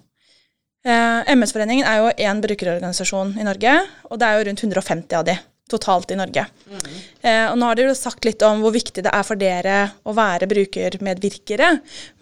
Eh, 0.86 1.34
MS-foreningen 1.34 1.86
er 1.88 2.02
jo 2.02 2.14
én 2.28 2.40
brukerorganisasjon 2.42 3.36
i 3.40 3.46
Norge, 3.46 3.74
og 4.10 4.18
det 4.20 4.26
er 4.26 4.38
jo 4.38 4.48
rundt 4.50 4.62
150 4.66 5.18
av 5.18 5.26
de 5.26 5.34
totalt 5.70 6.12
i 6.14 6.18
Norge. 6.18 6.44
Mm. 6.70 6.82
Eh, 7.20 7.44
og 7.50 7.56
nå 7.58 7.68
har 7.68 7.78
dere 7.78 7.90
jo 7.90 7.98
sagt 7.98 8.26
litt 8.28 8.42
om 8.46 8.62
hvor 8.62 8.74
viktig 8.74 9.02
det 9.06 9.12
er 9.12 9.26
for 9.26 9.40
dere 9.40 9.78
å 10.06 10.14
være 10.16 10.48
brukermedvirkere. 10.50 11.70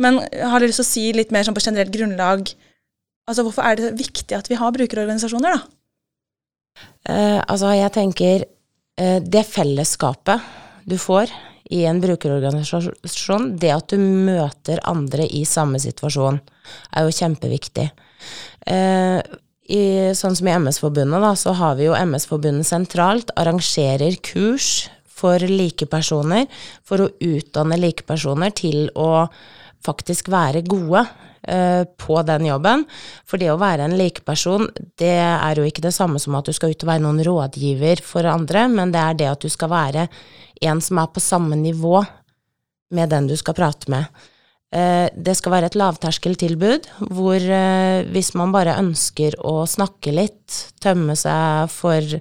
Men 0.00 0.22
har 0.24 0.58
dere 0.58 0.70
lyst 0.70 0.80
til 0.80 0.86
å 0.86 0.92
si 0.92 1.04
litt 1.16 1.34
mer 1.34 1.46
sånn 1.46 1.56
på 1.56 1.64
generelt 1.64 1.92
grunnlag 1.94 2.54
Altså 3.24 3.40
hvorfor 3.46 3.64
er 3.64 3.78
det 3.78 3.94
viktig 3.96 4.36
at 4.36 4.50
vi 4.52 4.56
har 4.60 4.72
brukerorganisasjoner, 4.74 5.54
da? 5.56 6.84
Eh, 7.08 7.40
altså 7.40 7.70
jeg 7.72 7.92
tenker 7.94 8.44
eh, 8.44 9.20
det 9.22 9.46
fellesskapet 9.48 10.44
du 10.84 10.98
får 11.00 11.32
i 11.72 11.86
en 11.88 12.02
brukerorganisasjon, 12.02 13.54
det 13.56 13.70
at 13.72 13.94
du 13.94 13.96
møter 13.96 14.82
andre 14.84 15.24
i 15.24 15.46
samme 15.48 15.80
situasjon, 15.80 16.36
er 16.92 17.06
jo 17.06 17.16
kjempeviktig. 17.16 17.86
Eh, 18.68 19.20
i, 19.64 20.12
sånn 20.16 20.36
som 20.36 20.48
i 20.48 20.54
MS-forbundet, 20.58 21.22
da, 21.24 21.32
så 21.38 21.54
har 21.56 21.78
vi 21.78 21.88
jo 21.88 21.96
MS-forbundet 21.96 22.68
sentralt, 22.68 23.32
arrangerer 23.40 24.16
kurs 24.24 24.88
for 25.08 25.40
likepersoner, 25.40 26.48
for 26.84 27.04
å 27.04 27.12
utdanne 27.24 27.78
likepersoner 27.80 28.52
til 28.56 28.88
å 28.98 29.26
faktisk 29.84 30.28
være 30.32 30.64
gode 30.68 31.04
uh, 31.04 31.84
på 32.00 32.18
den 32.28 32.48
jobben. 32.48 32.84
For 33.28 33.40
det 33.40 33.50
å 33.52 33.60
være 33.60 33.88
en 33.88 33.96
likeperson, 34.00 34.68
det 35.00 35.16
er 35.20 35.60
jo 35.60 35.64
ikke 35.68 35.84
det 35.86 35.94
samme 35.96 36.20
som 36.20 36.36
at 36.36 36.48
du 36.48 36.56
skal 36.56 36.74
ut 36.74 36.84
og 36.84 36.92
være 36.92 37.04
noen 37.06 37.24
rådgiver 37.24 38.04
for 38.04 38.28
andre, 38.28 38.66
men 38.72 38.92
det 38.92 39.00
er 39.00 39.18
det 39.22 39.32
at 39.32 39.44
du 39.44 39.52
skal 39.52 39.72
være 39.72 40.08
en 40.64 40.84
som 40.84 41.00
er 41.00 41.10
på 41.12 41.24
samme 41.24 41.56
nivå 41.60 41.98
med 42.94 43.10
den 43.10 43.28
du 43.30 43.36
skal 43.40 43.56
prate 43.56 43.90
med. 43.92 44.08
Eh, 44.74 45.06
det 45.14 45.36
skal 45.38 45.54
være 45.54 45.68
et 45.70 45.76
lavterskeltilbud 45.78 46.88
hvor 47.14 47.38
eh, 47.38 48.02
hvis 48.10 48.32
man 48.34 48.50
bare 48.54 48.74
ønsker 48.80 49.36
å 49.46 49.62
snakke 49.70 50.14
litt, 50.16 50.56
tømme 50.82 51.14
seg 51.18 51.70
for 51.70 52.16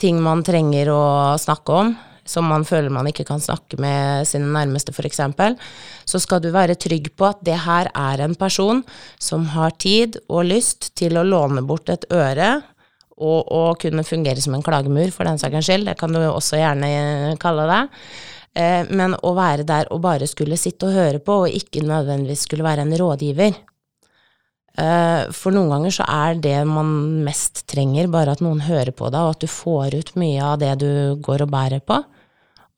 ting 0.00 0.20
man 0.20 0.44
trenger 0.44 0.90
å 0.92 1.04
snakke 1.40 1.78
om, 1.80 1.94
som 2.28 2.44
man 2.52 2.66
føler 2.68 2.92
man 2.92 3.08
ikke 3.08 3.24
kan 3.28 3.40
snakke 3.40 3.78
med 3.80 4.28
sine 4.28 4.50
nærmeste, 4.52 4.92
f.eks., 4.92 5.22
så 6.04 6.20
skal 6.20 6.42
du 6.44 6.50
være 6.52 6.76
trygg 6.80 7.10
på 7.16 7.30
at 7.30 7.40
det 7.46 7.56
her 7.64 7.88
er 7.96 8.24
en 8.26 8.36
person 8.38 8.82
som 9.20 9.48
har 9.54 9.72
tid 9.80 10.20
og 10.28 10.50
lyst 10.50 10.92
til 11.00 11.16
å 11.16 11.24
låne 11.24 11.64
bort 11.64 11.88
et 11.92 12.04
øre 12.12 12.58
og, 13.20 13.40
å 13.48 13.62
kunne 13.80 14.04
fungere 14.04 14.40
som 14.40 14.56
en 14.56 14.64
klagemur, 14.64 15.10
for 15.12 15.28
den 15.28 15.40
saks 15.40 15.66
skyld. 15.68 15.88
Det 15.88 15.96
kan 16.00 16.12
du 16.12 16.20
også 16.24 16.60
gjerne 16.60 17.36
kalle 17.40 17.66
det. 17.68 17.82
Eh, 18.56 18.86
men 18.90 19.14
å 19.14 19.34
være 19.36 19.66
der 19.66 19.90
og 19.94 20.02
bare 20.02 20.26
skulle 20.30 20.58
sitte 20.58 20.88
og 20.88 20.96
høre 20.96 21.22
på, 21.22 21.44
og 21.44 21.58
ikke 21.60 21.84
nødvendigvis 21.86 22.46
skulle 22.48 22.66
være 22.66 22.86
en 22.86 22.96
rådgiver. 22.98 23.58
Eh, 24.80 25.22
for 25.34 25.54
noen 25.54 25.70
ganger 25.74 25.94
så 25.94 26.06
er 26.06 26.40
det 26.42 26.56
man 26.68 26.90
mest 27.26 27.64
trenger, 27.70 28.10
bare 28.10 28.34
at 28.34 28.42
noen 28.44 28.62
hører 28.66 28.94
på 28.96 29.10
deg, 29.10 29.20
og 29.20 29.36
at 29.36 29.44
du 29.44 29.50
får 29.50 29.98
ut 29.98 30.16
mye 30.20 30.40
av 30.46 30.58
det 30.62 30.72
du 30.82 30.90
går 31.22 31.46
og 31.46 31.52
bærer 31.52 31.84
på. 31.84 32.00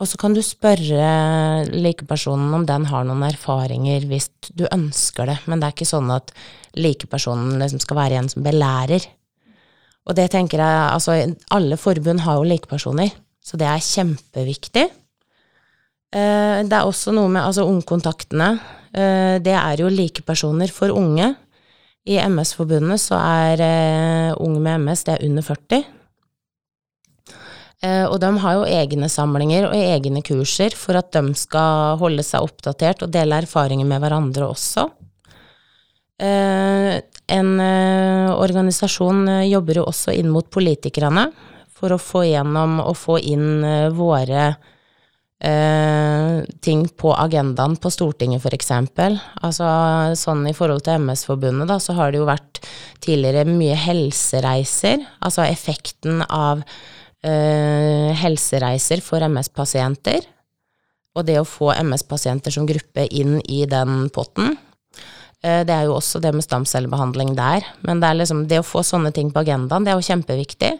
Og 0.03 0.09
så 0.11 0.19
kan 0.19 0.35
du 0.35 0.43
spørre 0.43 1.69
likepersonen 1.71 2.51
om 2.57 2.65
den 2.67 2.89
har 2.91 3.05
noen 3.07 3.23
erfaringer 3.29 4.03
hvis 4.11 4.33
du 4.51 4.65
ønsker 4.67 5.31
det, 5.31 5.37
men 5.47 5.61
det 5.61 5.69
er 5.69 5.77
ikke 5.77 5.93
sånn 5.93 6.11
at 6.11 6.33
likepersonen 6.75 7.61
liksom 7.63 7.83
skal 7.85 8.01
være 8.01 8.19
en 8.19 8.31
som 8.33 8.43
belærer. 8.43 9.07
Og 10.03 10.17
det 10.19 10.33
tenker 10.33 10.59
jeg, 10.59 10.81
altså 10.97 11.15
alle 11.55 11.79
forbund 11.79 12.25
har 12.25 12.41
jo 12.41 12.49
likepersoner, 12.51 13.13
så 13.47 13.61
det 13.61 13.69
er 13.71 13.87
kjempeviktig. 13.87 14.89
Eh, 16.13 16.61
det 16.69 16.77
er 16.77 16.85
også 16.85 17.15
noe 17.17 17.31
med 17.33 17.45
altså 17.47 17.65
ungkontaktene. 17.69 18.53
Eh, 18.93 19.39
det 19.41 19.55
er 19.57 19.81
jo 19.81 19.93
likepersoner 19.93 20.73
for 20.73 20.93
unge. 20.93 21.33
I 22.05 22.19
MS-forbundet 22.27 22.99
så 22.99 23.15
er 23.15 23.61
uh, 23.63 24.41
unge 24.43 24.59
med 24.59 24.81
MS 24.83 25.05
det 25.07 25.13
er 25.15 25.23
under 25.23 25.45
40. 25.47 25.85
Uh, 27.83 28.07
og 28.09 28.17
de 28.25 28.31
har 28.43 28.57
jo 28.57 28.65
egne 28.67 29.07
samlinger 29.07 29.69
og 29.69 29.77
egne 29.79 30.19
kurser 30.27 30.75
for 30.75 30.99
at 30.99 31.13
de 31.15 31.31
skal 31.39 31.95
holde 32.03 32.25
seg 32.27 32.43
oppdatert 32.43 33.07
og 33.07 33.13
dele 33.15 33.39
erfaringer 33.45 33.87
med 33.87 34.03
hverandre 34.03 34.51
også. 34.51 34.89
En 36.23 37.49
organisasjon 37.63 39.25
jobber 39.49 39.81
jo 39.81 39.87
også 39.91 40.13
inn 40.15 40.29
mot 40.31 40.47
politikerne 40.55 41.25
for 41.75 41.95
å 41.95 41.99
få 41.99 42.23
gjennom 42.29 42.77
og 42.85 42.95
få 42.99 43.17
inn 43.33 43.65
våre 43.97 44.53
eh, 45.43 46.43
ting 46.61 46.87
på 46.89 47.13
agendaen 47.15 47.77
på 47.81 47.91
Stortinget, 47.93 48.43
f.eks. 48.43 48.73
Altså 49.43 49.69
sånn 50.19 50.47
i 50.49 50.55
forhold 50.57 50.85
til 50.87 51.03
MS-forbundet, 51.03 51.69
da, 51.71 51.79
så 51.83 51.97
har 51.99 52.13
det 52.13 52.23
jo 52.23 52.29
vært 52.29 52.63
tidligere 53.03 53.47
mye 53.49 53.77
helsereiser. 53.79 55.03
Altså 55.25 55.45
effekten 55.49 56.23
av 56.29 56.63
eh, 57.27 58.13
helsereiser 58.23 59.03
for 59.05 59.25
MS-pasienter. 59.27 60.29
Og 61.13 61.27
det 61.29 61.41
å 61.41 61.49
få 61.49 61.73
MS-pasienter 61.83 62.55
som 62.55 62.69
gruppe 62.69 63.09
inn 63.11 63.41
i 63.51 63.65
den 63.69 64.07
potten. 64.15 64.55
Eh, 65.43 65.61
det 65.67 65.75
er 65.75 65.89
jo 65.89 65.99
også 65.99 66.23
det 66.23 66.33
med 66.37 66.47
stamcellebehandling 66.47 67.35
der. 67.39 67.67
Men 67.83 68.01
det, 68.01 68.15
liksom, 68.23 68.47
det 68.49 68.63
å 68.63 68.67
få 68.67 68.85
sånne 68.87 69.13
ting 69.15 69.35
på 69.35 69.43
agendaen, 69.43 69.85
det 69.85 69.93
er 69.93 70.01
jo 70.01 70.09
kjempeviktig. 70.09 70.73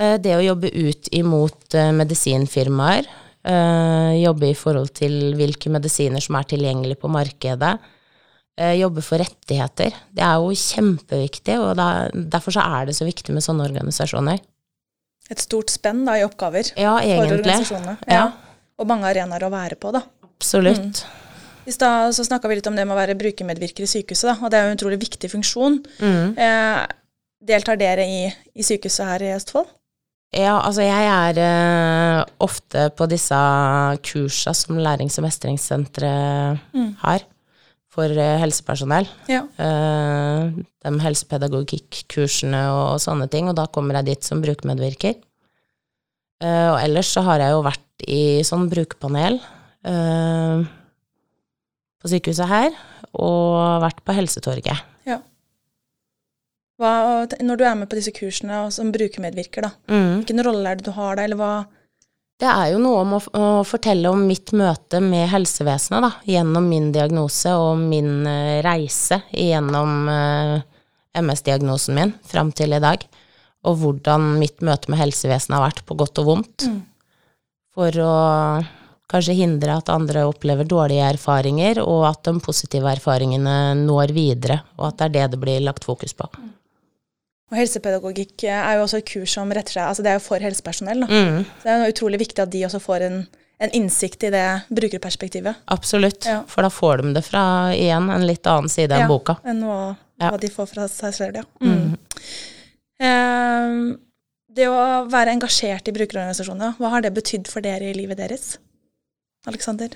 Eh, 0.00 0.14
det 0.22 0.36
å 0.36 0.44
jobbe 0.44 0.70
ut 0.76 1.10
imot 1.16 1.80
medisinfirmaer 1.96 3.08
jobbe 3.40 4.50
i 4.50 4.56
forhold 4.58 4.90
til 4.98 5.32
hvilke 5.38 5.70
medisiner 5.72 6.20
som 6.20 6.36
er 6.36 6.48
tilgjengelig 6.50 6.98
på 7.00 7.08
markedet. 7.08 7.78
Eh, 8.60 8.76
jobbe 8.76 9.00
for 9.04 9.22
rettigheter. 9.22 9.94
Det 10.12 10.24
er 10.24 10.36
jo 10.42 10.50
kjempeviktig, 10.52 11.56
og 11.62 11.72
da, 11.78 12.10
derfor 12.12 12.52
så 12.52 12.64
er 12.80 12.90
det 12.90 12.96
så 12.98 13.06
viktig 13.08 13.32
med 13.32 13.44
sånne 13.44 13.64
organisasjoner. 13.70 14.42
Et 15.30 15.40
stort 15.40 15.72
spenn 15.72 16.02
da, 16.04 16.18
i 16.18 16.26
oppgaver 16.26 16.72
Ja, 16.74 16.98
for 16.98 17.36
organisasjonene. 17.38 17.96
Ja. 18.10 18.26
Og 18.80 18.88
mange 18.90 19.08
arenaer 19.08 19.46
å 19.46 19.52
være 19.52 19.78
på, 19.80 19.94
da. 19.94 20.02
Absolutt. 20.26 21.04
I 21.68 21.72
stad 21.72 22.12
så 22.16 22.24
snakka 22.26 22.50
vi 22.50 22.58
litt 22.58 22.68
om 22.68 22.76
det 22.76 22.84
med 22.88 22.96
å 22.96 23.00
være 23.00 23.16
brukermedvirker 23.20 23.86
i 23.86 23.90
sykehuset, 23.90 24.32
da, 24.32 24.36
og 24.42 24.52
det 24.52 24.58
er 24.58 24.66
jo 24.66 24.74
en 24.74 24.80
utrolig 24.80 25.00
viktig 25.06 25.30
funksjon. 25.32 25.80
Mm. 26.02 26.36
Eh, 26.36 26.80
deltar 27.52 27.80
dere 27.80 28.04
i, 28.04 28.22
i 28.28 28.66
sykehuset 28.66 29.06
her 29.08 29.24
i 29.24 29.34
Østfold? 29.38 29.70
Ja, 30.36 30.60
altså 30.62 30.84
jeg 30.86 31.06
er 31.10 31.38
uh, 31.42 32.20
ofte 32.46 32.84
på 32.94 33.08
disse 33.10 33.34
kursa 34.06 34.52
som 34.54 34.78
Lærings- 34.78 35.18
og 35.18 35.24
mestringssenteret 35.26 36.60
Mm. 36.72 36.92
har 37.02 37.24
for 37.90 38.06
uh, 38.06 38.36
helsepersonell. 38.38 39.08
Ja. 39.26 39.42
Uh, 39.58 40.54
de 40.86 40.92
helsepedagogikkursene 41.02 42.62
og 42.70 43.00
sånne 43.02 43.26
ting, 43.32 43.50
og 43.50 43.56
da 43.58 43.66
kommer 43.66 43.98
jeg 43.98 44.12
dit 44.14 44.24
som 44.24 44.40
brukermedvirker. 44.42 45.18
Eh, 46.40 46.68
og 46.72 46.78
ellers 46.80 47.10
så 47.12 47.20
har 47.26 47.42
jeg 47.42 47.52
jo 47.52 47.58
vært 47.66 48.04
i 48.08 48.20
sånn 48.48 48.70
brukerpanel 48.72 49.34
eh, 49.84 50.62
på 52.00 52.08
sykehuset 52.08 52.48
her, 52.48 52.70
og 53.12 53.82
vært 53.84 54.00
på 54.06 54.14
Helsetorget. 54.16 54.80
Hva, 56.80 57.26
når 57.44 57.58
du 57.60 57.64
er 57.68 57.74
med 57.76 57.90
på 57.90 57.98
disse 57.98 58.12
kursene 58.16 58.62
og 58.64 58.70
som 58.72 58.88
brukermedvirker, 58.94 59.66
da, 59.66 59.70
Mm. 59.92 60.22
hvilken 60.22 60.42
rolle 60.46 60.70
er 60.70 60.76
det 60.80 60.86
du 60.86 60.92
har 60.96 61.16
da, 61.16 61.22
eller 61.28 61.36
hva 61.36 61.52
Det 62.40 62.48
er 62.48 62.70
jo 62.72 62.78
noe 62.80 63.00
om 63.02 63.10
å, 63.18 63.20
å 63.36 63.48
fortelle 63.68 64.08
om 64.08 64.22
mitt 64.26 64.48
møte 64.56 64.96
med 65.04 65.28
helsevesenet, 65.28 66.00
da, 66.00 66.10
gjennom 66.24 66.64
min 66.72 66.86
diagnose 66.90 67.52
og 67.52 67.76
min 67.82 68.24
uh, 68.24 68.62
reise 68.64 69.18
gjennom 69.36 70.08
uh, 70.08 70.62
MS-diagnosen 71.20 71.94
min 71.98 72.14
fram 72.24 72.48
til 72.56 72.72
i 72.72 72.80
dag, 72.80 73.04
og 73.68 73.76
hvordan 73.82 74.38
mitt 74.40 74.62
møte 74.64 74.88
med 74.88 75.02
helsevesenet 75.02 75.58
har 75.58 75.66
vært, 75.68 75.84
på 75.84 75.98
godt 76.00 76.18
og 76.22 76.30
vondt, 76.30 76.64
Mm. 76.70 76.80
for 77.74 77.90
å 77.90 78.64
kanskje 79.10 79.34
hindre 79.36 79.76
at 79.76 79.88
andre 79.92 80.24
opplever 80.24 80.64
dårlige 80.64 81.12
erfaringer, 81.12 81.82
og 81.84 82.06
at 82.08 82.22
de 82.24 82.40
positive 82.40 82.88
erfaringene 82.88 83.74
når 83.84 84.12
videre, 84.16 84.62
og 84.78 84.86
at 84.88 84.96
det 84.96 85.04
er 85.04 85.14
det 85.18 85.30
det 85.34 85.40
blir 85.44 85.60
lagt 85.60 85.84
fokus 85.84 86.14
på. 86.16 86.24
Og 87.50 87.56
helsepedagogikk 87.58 88.44
eh, 88.46 88.54
er 88.54 88.76
jo 88.78 88.84
også 88.86 88.98
et 89.00 89.08
kurs 89.10 89.32
som 89.34 89.50
retter 89.50 89.72
seg 89.74 89.82
Altså 89.88 90.02
det 90.06 90.10
er 90.12 90.18
jo 90.20 90.24
for 90.24 90.38
helsepersonell, 90.38 91.00
da. 91.02 91.06
Mm, 91.10 91.44
Så 91.58 91.62
det 91.64 91.72
er 91.72 91.84
jo 91.84 91.92
utrolig 91.94 92.20
viktig 92.22 92.42
at 92.44 92.50
de 92.52 92.60
også 92.68 92.80
får 92.84 93.06
en, 93.08 93.16
en 93.60 93.70
innsikt 93.74 94.22
i 94.28 94.30
det 94.30 94.44
brukerperspektivet. 94.70 95.56
absolutt, 95.68 96.24
Ja. 96.26 96.42
for 96.46 96.62
da 96.62 96.68
får 96.70 97.02
de 97.02 97.14
det 97.14 97.24
fra 97.26 97.42
igjen 97.74 98.08
en 98.14 98.26
litt 98.26 98.46
annen 98.46 98.68
side 98.70 98.90
Ja. 98.94 99.00
enn 99.02 99.08
boka. 99.08 99.38
Enn 99.44 99.62
hva, 99.66 99.96
Ja. 100.20 100.30
hva 100.30 100.38
de 100.40 100.48
får 100.48 100.68
fra 100.68 100.86
seg 100.88 101.12
selv, 101.14 101.34
ja. 101.36 101.44
Mm. 101.60 101.96
Eh, 103.00 103.96
det 104.52 104.66
å 104.68 105.08
være 105.10 105.32
engasjert 105.34 105.88
i 105.88 105.92
brukerorganisasjoner, 105.92 106.74
hva 106.78 106.90
har 106.90 107.00
det 107.02 107.14
betydd 107.14 107.48
for 107.48 107.60
dere 107.64 107.90
i 107.90 107.94
livet 107.94 108.18
deres? 108.18 108.58
Alexander? 109.46 109.88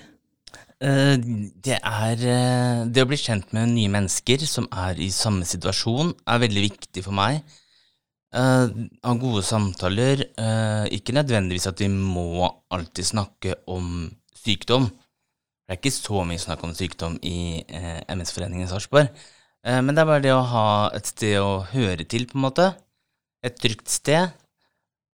Eh, 0.83 1.15
Det 1.63 1.77
er 1.79 2.23
eh, 2.27 2.85
Det 2.91 3.03
å 3.03 3.07
bli 3.07 3.19
kjent 3.19 3.53
med 3.55 3.71
nye 3.71 3.91
mennesker 3.91 4.43
som 4.47 4.67
er 4.71 4.99
i 4.99 5.09
samme 5.13 5.47
situasjon, 5.47 6.13
er 6.27 6.41
veldig 6.43 6.65
viktig 6.69 7.03
for 7.05 7.15
meg. 7.15 7.41
Eh, 8.35 8.67
Ha 9.03 9.13
gode 9.21 9.43
samtaler. 9.47 10.25
Ikke 10.91 11.15
nødvendigvis 11.15 11.67
at 11.71 11.79
vi 11.79 11.87
må 11.87 12.49
alltid 12.71 13.05
snakke 13.05 13.55
om 13.67 14.11
sykdom. 14.35 14.89
Det 15.65 15.73
er 15.73 15.79
ikke 15.79 15.95
så 15.95 16.25
mye 16.27 16.41
snakk 16.41 16.63
om 16.63 16.75
sykdom 16.75 17.17
i 17.23 17.63
MS-foreningen 18.11 18.67
i 18.67 18.69
Sarpsborg. 18.69 19.09
Men 19.65 19.95
det 19.95 20.03
er 20.03 20.05
bare 20.05 20.21
det 20.21 20.33
å 20.35 20.43
ha 20.45 20.67
et 20.93 21.07
sted 21.09 21.39
å 21.41 21.63
høre 21.71 22.05
til, 22.05 22.27
på 22.29 22.37
en 22.37 22.43
måte. 22.43 22.67
Et 23.41 23.55
trygt 23.57 23.89
sted. 23.89 24.29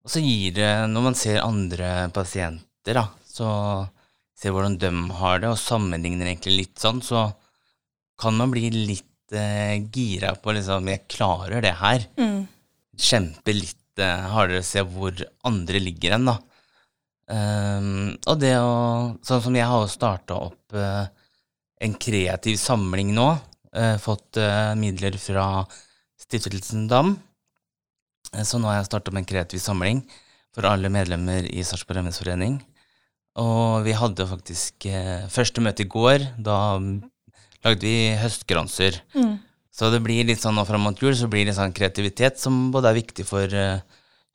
Og 0.03 0.11
så 0.11 0.19
gir 0.19 0.51
det, 0.57 0.71
når 0.91 1.05
man 1.05 1.15
ser 1.15 1.39
andre 1.45 2.09
pasienter, 2.11 2.97
da, 2.97 3.05
så 3.23 3.47
ser 4.41 4.53
hvordan 4.55 4.79
de 4.81 4.89
har 5.19 5.41
det, 5.43 5.51
og 5.53 5.59
sammenligner 5.61 6.31
egentlig 6.31 6.55
litt 6.63 6.81
sånn, 6.81 7.01
så 7.05 7.27
kan 8.21 8.37
man 8.37 8.51
bli 8.53 8.69
litt 8.73 9.33
eh, 9.37 9.77
gira 9.93 10.33
på 10.41 10.53
liksom 10.57 10.89
Jeg 10.89 11.05
klarer 11.13 11.61
det 11.63 11.75
her. 11.79 12.07
Mm. 12.17 12.47
Kjempe 12.97 13.53
litt 13.55 14.01
eh, 14.01 14.25
hardere, 14.33 14.63
se 14.65 14.81
hvor 14.85 15.13
andre 15.47 15.81
ligger 15.81 16.17
hen, 16.17 16.25
da. 16.31 16.39
Um, 17.31 18.17
og 18.27 18.41
det 18.41 18.57
å 18.59 18.71
Sånn 19.23 19.39
som 19.45 19.55
jeg 19.55 19.63
har 19.69 19.85
jo 19.85 19.91
starta 19.93 20.35
opp 20.49 20.75
eh, 20.75 21.05
en 21.85 21.93
kreativ 21.95 22.57
samling 22.59 23.13
nå. 23.15 23.27
eh, 23.71 23.95
fått 24.01 24.35
eh, 24.41 24.73
midler 24.75 25.15
fra 25.21 25.45
Stiftelsen 26.19 26.89
Dam. 26.91 27.13
Eh, 28.35 28.43
Så 28.43 28.59
nå 28.59 28.67
har 28.67 28.81
jeg 28.81 28.89
starta 28.89 29.13
opp 29.13 29.21
en 29.21 29.29
kreativ 29.29 29.63
samling 29.63 30.03
for 30.51 30.67
alle 30.67 30.91
medlemmer 30.91 31.47
i 31.47 31.63
Sarpsborg 31.63 32.03
MS-forening. 32.03 32.59
Og 33.39 33.85
vi 33.85 33.93
hadde 33.95 34.27
faktisk 34.27 34.87
eh, 34.89 35.27
første 35.31 35.63
møte 35.63 35.85
i 35.85 35.91
går. 35.91 36.25
Da 36.41 36.57
lagde 36.79 37.85
vi 37.85 38.11
høstgranser. 38.19 38.99
Mm. 39.15 39.37
Så 39.71 39.87
det 39.93 40.01
blir 40.03 40.27
litt 40.27 40.41
sånn 40.43 40.57
nå 40.57 40.65
fram 40.67 40.83
mot 40.83 40.99
jul, 40.99 41.13
så 41.15 41.29
blir 41.31 41.47
det 41.47 41.55
sånn 41.55 41.71
kreativitet 41.75 42.41
som 42.41 42.67
både 42.73 42.91
er 42.91 42.99
viktig 42.99 43.23
for 43.23 43.53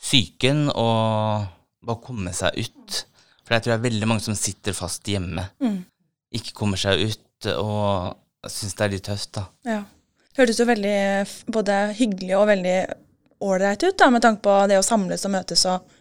psyken 0.01 0.71
og 0.73 1.45
bare 1.87 2.03
komme 2.03 2.33
seg 2.37 2.57
ut. 2.57 3.03
For 3.47 3.55
jeg 3.55 3.65
tror 3.65 3.75
det 3.75 3.79
er 3.79 3.89
veldig 3.91 4.09
mange 4.11 4.25
som 4.25 4.39
sitter 4.39 4.75
fast 4.77 5.07
hjemme. 5.07 5.45
Mm. 5.63 5.83
Ikke 6.35 6.57
kommer 6.57 6.81
seg 6.81 7.05
ut 7.05 7.51
og 7.53 8.51
syns 8.51 8.75
det 8.79 8.87
er 8.87 8.95
litt 8.95 9.07
tøft, 9.07 9.33
da. 9.37 9.47
Ja. 9.67 9.83
Hørtes 10.37 10.59
jo 10.61 10.67
veldig 10.69 10.97
både 11.55 11.77
hyggelig 11.97 12.35
og 12.37 12.49
veldig 12.51 12.79
ålreit 13.47 13.85
ut, 13.87 13.97
da, 13.99 14.11
med 14.13 14.25
tanke 14.25 14.43
på 14.45 14.57
det 14.71 14.81
å 14.81 14.85
samles 14.85 15.25
og 15.29 15.33
møtes 15.33 15.63
og, 15.71 15.96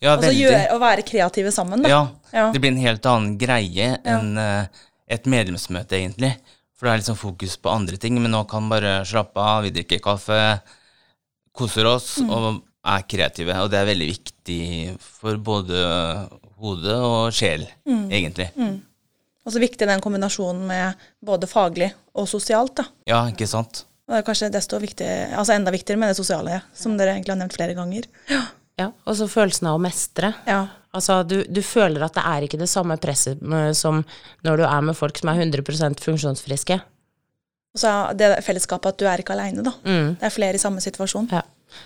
Ja, 0.00 0.14
og 0.16 0.22
så 0.22 0.30
gjøre, 0.30 0.60
og 0.74 0.80
være 0.80 1.02
kreative 1.02 1.50
sammen. 1.54 1.82
Da. 1.82 1.88
Ja, 1.88 2.02
Ja. 2.32 2.50
det 2.52 2.60
blir 2.60 2.70
en 2.70 2.82
helt 2.82 3.06
annen 3.06 3.38
greie 3.40 3.98
enn 4.04 4.36
uh, 4.38 4.66
et 5.08 5.24
medlemsmøte, 5.26 5.96
egentlig. 5.98 6.34
For 6.76 6.86
det 6.86 6.92
er 6.92 6.98
liksom 7.00 7.16
fokus 7.18 7.56
på 7.58 7.70
andre 7.72 7.96
ting, 7.98 8.20
men 8.22 8.30
nå 8.30 8.44
kan 8.48 8.62
vi 8.62 8.76
bare 8.76 9.04
slappe 9.08 9.36
av, 9.42 9.64
vi 9.64 9.70
drikker 9.74 9.98
kaffe, 10.04 10.60
koser 11.56 11.86
oss 11.90 12.18
Mm. 12.20 12.30
og 12.30 12.62
er 12.84 13.02
kreative. 13.10 13.56
Og 13.64 13.70
det 13.70 13.78
er 13.80 13.88
veldig 13.88 14.06
viktig 14.12 14.98
for 15.00 15.36
både 15.36 15.80
hode 16.60 16.94
og 16.94 17.32
sjel, 17.34 17.66
Mm. 17.86 18.08
egentlig. 18.12 18.50
Og 19.46 19.52
så 19.52 19.58
viktig 19.58 19.86
den 19.88 20.00
kombinasjonen 20.00 20.66
med 20.66 20.94
både 21.24 21.46
faglig 21.48 21.92
og 22.14 22.28
sosialt. 22.28 22.74
da. 22.76 22.84
Ja, 23.06 23.24
ikke 23.30 23.48
sant? 23.48 23.84
Og 24.08 24.14
det 24.14 24.18
er 24.22 24.32
kanskje 24.32 24.52
desto 24.52 24.78
viktig, 24.78 25.08
altså 25.36 25.54
enda 25.54 25.70
viktigere 25.70 25.98
med 25.98 26.10
det 26.10 26.16
sosiale, 26.16 26.62
som 26.74 26.96
dere 26.96 27.14
egentlig 27.16 27.28
har 27.34 27.36
nevnt 27.36 27.56
flere 27.56 27.74
ganger. 27.74 28.04
Ja, 28.28 28.42
og 28.86 29.16
så 29.18 29.26
følelsen 29.30 29.66
av 29.70 29.78
å 29.78 29.82
mestre. 29.82 30.32
Ja. 30.46 30.60
Altså, 30.96 31.20
du, 31.28 31.42
du 31.50 31.60
føler 31.66 32.04
at 32.06 32.14
det 32.16 32.24
er 32.24 32.46
ikke 32.46 32.60
det 32.60 32.68
samme 32.70 32.96
presset 33.00 33.42
som 33.76 34.00
når 34.46 34.62
du 34.62 34.64
er 34.64 34.86
med 34.86 34.96
folk 34.96 35.18
som 35.20 35.30
er 35.32 35.42
100% 35.44 36.00
funksjonsfriske. 36.04 36.78
Og 37.76 37.82
så 37.82 37.92
det 38.16 38.30
fellesskapet 38.46 38.94
at 38.94 39.00
du 39.02 39.06
er 39.10 39.20
ikke 39.22 39.34
aleine, 39.36 39.62
da. 39.66 39.74
Mm. 39.84 40.14
Det 40.18 40.26
er 40.30 40.34
flere 40.34 40.56
i 40.58 40.62
samme 40.62 40.80
situasjon. 40.82 41.28
Ja. 41.34 41.42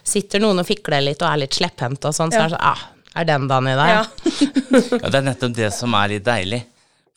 Sitter 0.06 0.40
noen 0.40 0.62
og 0.62 0.68
fikler 0.68 1.02
litt 1.02 1.22
og 1.24 1.28
er 1.32 1.42
litt 1.42 1.56
slepphendt 1.58 2.04
og 2.06 2.14
sånn, 2.14 2.30
så 2.32 2.38
Ja. 2.38 2.44
er 2.44 2.52
det 2.52 2.58
sånn 2.58 2.68
ah, 2.70 2.84
er 3.18 3.24
den 3.28 3.48
dagen 3.50 3.68
i 3.72 3.78
dag? 3.80 3.90
Ja. 3.90 4.04
Ja, 5.02 5.08
det 5.08 5.18
er 5.18 5.26
nettopp 5.26 5.56
det 5.58 5.72
som 5.74 5.96
er 5.98 6.14
litt 6.14 6.24
deilig. 6.28 6.62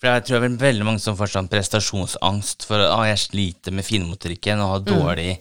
For 0.01 0.09
jeg 0.11 0.25
tror 0.27 0.41
det 0.41 0.49
er 0.49 0.57
veldig 0.65 0.85
mange 0.89 0.99
som 0.99 1.15
får 1.15 1.31
sånn 1.31 1.47
prestasjonsangst 1.51 2.65
for 2.67 2.81
at 2.81 2.91
ah, 2.97 3.05
jeg 3.07 3.21
sliter 3.29 3.71
med 3.77 3.85
finmotorikken 3.87 4.59
og 4.65 4.73
har 4.73 4.87
dårlig 4.89 5.37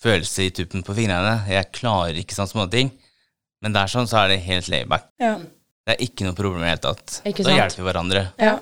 følelse 0.00 0.46
i 0.46 0.52
tuppen 0.54 0.84
på 0.86 0.94
fingrene. 0.96 1.40
Jeg 1.50 1.72
klarer 1.76 2.20
ikke 2.20 2.36
sånne 2.36 2.52
småting. 2.52 2.92
Men 3.62 3.72
der 3.76 3.86
sånn 3.92 4.08
så 4.08 4.22
er 4.24 4.28
det 4.34 4.40
helt 4.46 4.68
layback. 4.72 5.08
Ja. 5.20 5.36
Det 5.86 5.96
er 5.96 6.04
ikke 6.06 6.24
noe 6.24 6.36
problem 6.36 6.62
i 6.62 6.66
det 6.66 6.74
hele 6.74 6.84
tatt. 6.94 7.20
Ikke 7.26 7.44
Da 7.44 7.50
hjelper 7.56 7.82
vi 7.82 7.88
hverandre. 7.90 8.26
ja. 8.40 8.58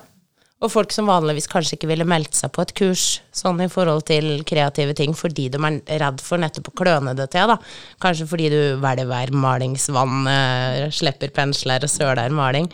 Og 0.61 0.67
folk 0.73 0.91
som 0.91 1.07
vanligvis 1.07 1.45
kanskje 1.47 1.77
ikke 1.77 1.87
ville 1.87 2.03
meldt 2.03 2.33
seg 2.35 2.51
på 2.51 2.59
et 2.65 2.73
kurs 2.75 3.21
sånn 3.31 3.61
i 3.63 3.69
forhold 3.71 4.03
til 4.09 4.43
kreative 4.43 4.91
ting 4.93 5.13
fordi 5.15 5.45
de 5.53 5.57
er 5.87 5.99
redd 6.01 6.19
for 6.19 6.37
nettopp 6.37 6.67
å 6.67 6.73
kløne 6.75 7.13
det 7.15 7.29
til, 7.31 7.47
da. 7.47 7.55
Kanskje 8.03 8.27
fordi 8.27 8.49
du 8.51 8.57
hvelver 8.81 9.31
malingsvann, 9.31 10.27
eh, 10.27 10.89
slipper 10.91 11.31
pensler 11.31 11.79
og 11.87 11.89
søler 11.89 12.29
maling. 12.29 12.67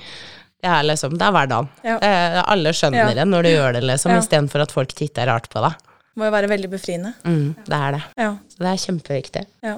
Det 0.64 0.66
er 0.72 0.82
liksom, 0.82 1.14
det 1.20 1.22
er 1.28 1.32
hverdagen. 1.38 1.70
Ja. 1.84 2.00
Eh, 2.02 2.42
alle 2.48 2.70
skjønner 2.74 3.06
Ja. 3.10 3.14
det 3.14 3.28
når 3.30 3.44
du 3.44 3.50
gjør 3.50 3.74
det, 3.74 3.84
liksom, 3.84 4.12
Ja. 4.14 4.18
istedenfor 4.20 4.62
at 4.64 4.72
folk 4.72 4.88
titter 4.96 5.28
rart 5.28 5.48
på 5.54 5.62
deg. 5.62 5.76
Må 6.18 6.26
jo 6.26 6.32
være 6.32 6.50
veldig 6.50 6.70
befriende. 6.72 7.14
Mm, 7.24 7.56
det 7.66 7.74
er 7.74 7.92
det. 7.92 8.04
Ja. 8.18 8.32
Så 8.50 8.58
det 8.58 8.68
er 8.74 8.82
kjempeviktig. 8.82 9.46
ja. 9.62 9.78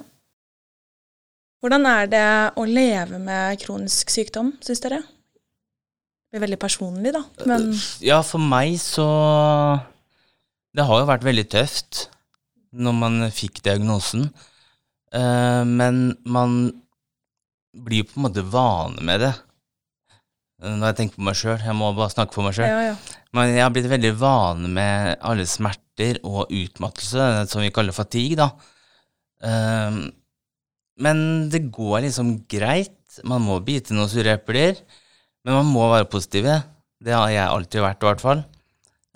Hvordan 1.64 1.88
er 1.90 2.10
det 2.12 2.26
å 2.60 2.66
leve 2.70 3.18
med 3.22 3.58
kronisk 3.64 4.12
sykdom, 4.14 4.52
syns 4.62 4.82
dere? 4.84 5.00
Det 5.02 6.36
blir 6.36 6.44
veldig 6.46 6.60
personlig, 6.62 7.14
da. 7.16 7.24
Men 7.50 7.72
Ja, 8.04 8.20
for 8.22 8.44
meg 8.44 8.76
så 8.84 9.08
Det 10.76 10.86
har 10.86 11.00
jo 11.02 11.08
vært 11.10 11.26
veldig 11.26 11.48
tøft 11.50 12.08
når 12.78 12.94
man 12.94 13.16
fikk 13.34 13.64
diagnosen. 13.66 14.28
Eh, 15.16 15.64
men 15.66 16.18
man 16.28 16.58
blir 17.74 18.04
på 18.06 18.20
en 18.20 18.26
måte 18.28 18.44
vane 18.44 19.02
med 19.02 19.24
det. 19.24 19.34
når 20.62 20.88
jeg 20.92 20.96
tenker 20.98 21.16
på 21.16 21.26
meg 21.26 21.36
sjøl. 21.38 21.58
Jeg 21.64 21.76
må 21.78 21.92
bare 21.96 22.10
snakke 22.14 22.34
for 22.34 22.46
meg 22.46 22.56
sjøl. 22.58 22.70
Ja, 22.70 22.92
ja. 22.92 22.96
Men 23.34 23.52
jeg 23.54 23.62
har 23.62 23.74
blitt 23.74 23.90
veldig 23.90 24.14
vane 24.18 24.70
med 24.74 25.18
alle 25.22 25.46
smerter 25.46 26.18
og 26.26 26.50
utmattelse, 26.54 27.48
som 27.50 27.62
vi 27.62 27.70
kaller 27.74 27.94
fatigue, 27.94 28.38
da. 28.38 28.50
Men 31.04 31.50
det 31.54 31.68
går 31.74 32.06
liksom 32.08 32.34
greit. 32.50 32.94
Man 33.28 33.44
må 33.46 33.60
bite 33.66 33.96
noen 33.96 34.10
sure 34.12 34.34
epler, 34.38 34.80
men 35.46 35.60
man 35.60 35.70
må 35.70 35.86
være 35.92 36.10
positiv. 36.10 36.48
Det 37.04 37.14
har 37.14 37.30
jeg 37.32 37.46
alltid 37.50 37.84
vært, 37.84 38.02
i 38.04 38.10
hvert 38.10 38.24
fall. 38.24 38.42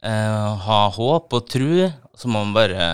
Uh, 0.02 0.58
ha 0.66 0.80
håp 0.94 1.34
og 1.38 1.50
tro, 1.50 1.90
så 2.18 2.30
må 2.30 2.42
man 2.46 2.54
bare 2.56 2.86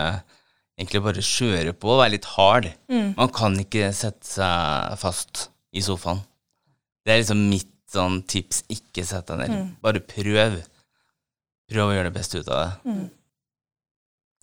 egentlig 0.78 1.02
bare 1.06 1.23
kjøre 1.23 1.73
på 1.80 1.89
og 1.93 2.02
være 2.02 2.13
litt 2.15 2.28
hard. 2.36 2.67
Man 3.17 3.32
kan 3.34 3.56
ikke 3.60 3.91
sette 3.95 4.28
seg 4.28 4.97
fast 5.02 5.47
i 5.76 5.82
sofaen. 5.84 6.19
Det 7.08 7.13
er 7.15 7.21
liksom 7.23 7.45
mitt 7.50 7.71
sånn 7.91 8.19
tips. 8.28 8.65
Ikke 8.73 9.06
sett 9.08 9.30
deg 9.32 9.39
ned. 9.45 9.54
Bare 9.84 10.04
prøv. 10.04 10.60
Prøv 11.71 11.89
å 11.89 11.95
gjøre 11.95 12.10
det 12.12 12.15
beste 12.17 12.41
ut 12.43 12.52
av 12.52 12.60
det. 12.65 12.97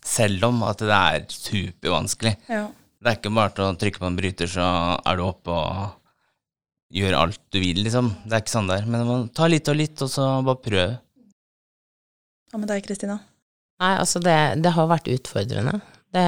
Selv 0.05 0.49
om 0.49 0.63
at 0.69 0.81
det 0.85 0.97
er 0.97 1.29
supervanskelig. 1.33 2.35
ja. 2.53 2.65
Det 3.05 3.11
er 3.13 3.19
ikke 3.19 3.35
bare 3.37 3.53
til 3.53 3.67
å 3.69 3.75
trykke 3.77 4.01
på 4.01 4.09
en 4.09 4.17
bryter, 4.17 4.49
så 4.49 4.65
er 5.05 5.19
du 5.21 5.25
oppe 5.27 5.53
og 5.53 6.95
gjør 6.95 7.17
alt 7.19 7.41
du 7.53 7.59
vil, 7.61 7.83
liksom. 7.85 8.09
Det 8.25 8.33
er 8.39 8.43
ikke 8.45 8.55
sånn 8.55 8.71
der. 8.71 8.87
Men 8.89 9.05
man 9.09 9.27
tar 9.37 9.51
litt 9.53 9.69
og 9.69 9.77
litt, 9.77 10.01
og 10.05 10.09
så 10.13 10.29
bare 10.47 10.63
prøv. 10.65 10.95
Hva 12.53 12.61
med 12.63 12.71
deg, 12.71 12.85
Kristina? 12.87 13.19
Nei, 13.83 13.93
altså 13.99 14.23
det, 14.25 14.37
det 14.65 14.73
har 14.77 14.89
vært 14.89 15.11
utfordrende. 15.13 15.81
Det, 16.15 16.25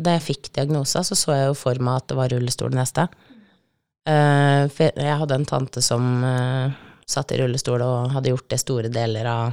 da 0.00 0.14
jeg 0.16 0.24
fikk 0.24 0.48
diagnosa, 0.56 1.02
så 1.04 1.14
så 1.18 1.34
jeg 1.36 1.50
jo 1.50 1.56
for 1.60 1.78
meg 1.84 2.00
at 2.00 2.08
det 2.10 2.16
var 2.18 2.32
rullestol 2.32 2.72
neste. 2.74 3.06
Uh, 4.08 4.66
for 4.72 4.88
jeg- 4.88 5.04
jeg 5.06 5.18
hadde 5.20 5.36
en 5.38 5.46
tante 5.46 5.82
som 5.84 6.06
uh, 6.24 6.72
satt 7.06 7.30
i 7.30 7.38
rullestol 7.38 7.84
og 7.84 8.10
hadde 8.16 8.32
gjort 8.32 8.48
det 8.50 8.58
store 8.62 8.88
deler 8.90 9.28
av 9.30 9.52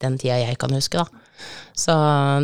den 0.00 0.16
tida 0.20 0.38
jeg 0.40 0.56
kan 0.62 0.72
huske, 0.72 1.02
da. 1.02 1.24
Så 1.76 1.92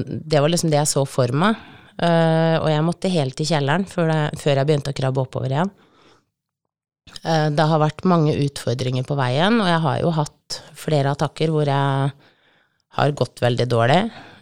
det 0.04 0.40
var 0.42 0.50
liksom 0.52 0.68
det 0.72 0.82
jeg 0.82 0.90
så 0.90 1.06
for 1.08 1.32
meg. 1.32 1.56
Eh, 2.00 2.56
og 2.58 2.68
jeg 2.70 2.84
måtte 2.86 3.12
helt 3.12 3.40
i 3.42 3.46
kjelleren 3.46 3.84
før, 3.88 4.12
jeg 4.32 4.66
begynte 4.68 4.92
å 4.92 4.96
krabbe 4.96 5.24
oppover 5.24 5.52
igjen. 5.52 5.72
Eh, 7.22 7.48
det 7.52 7.68
har 7.68 7.82
vært 7.82 8.04
mange 8.08 8.34
utfordringer 8.46 9.06
på 9.06 9.16
veien, 9.18 9.60
og 9.60 9.68
jeg 9.68 9.80
har 9.86 10.02
jo 10.02 10.12
hatt 10.16 10.60
flere 10.78 11.12
attakker 11.12 11.52
hvor 11.52 11.68
jeg 11.68 12.12
har 12.98 13.16
gått 13.18 13.42
veldig 13.44 13.66
dårlig. 13.70 14.00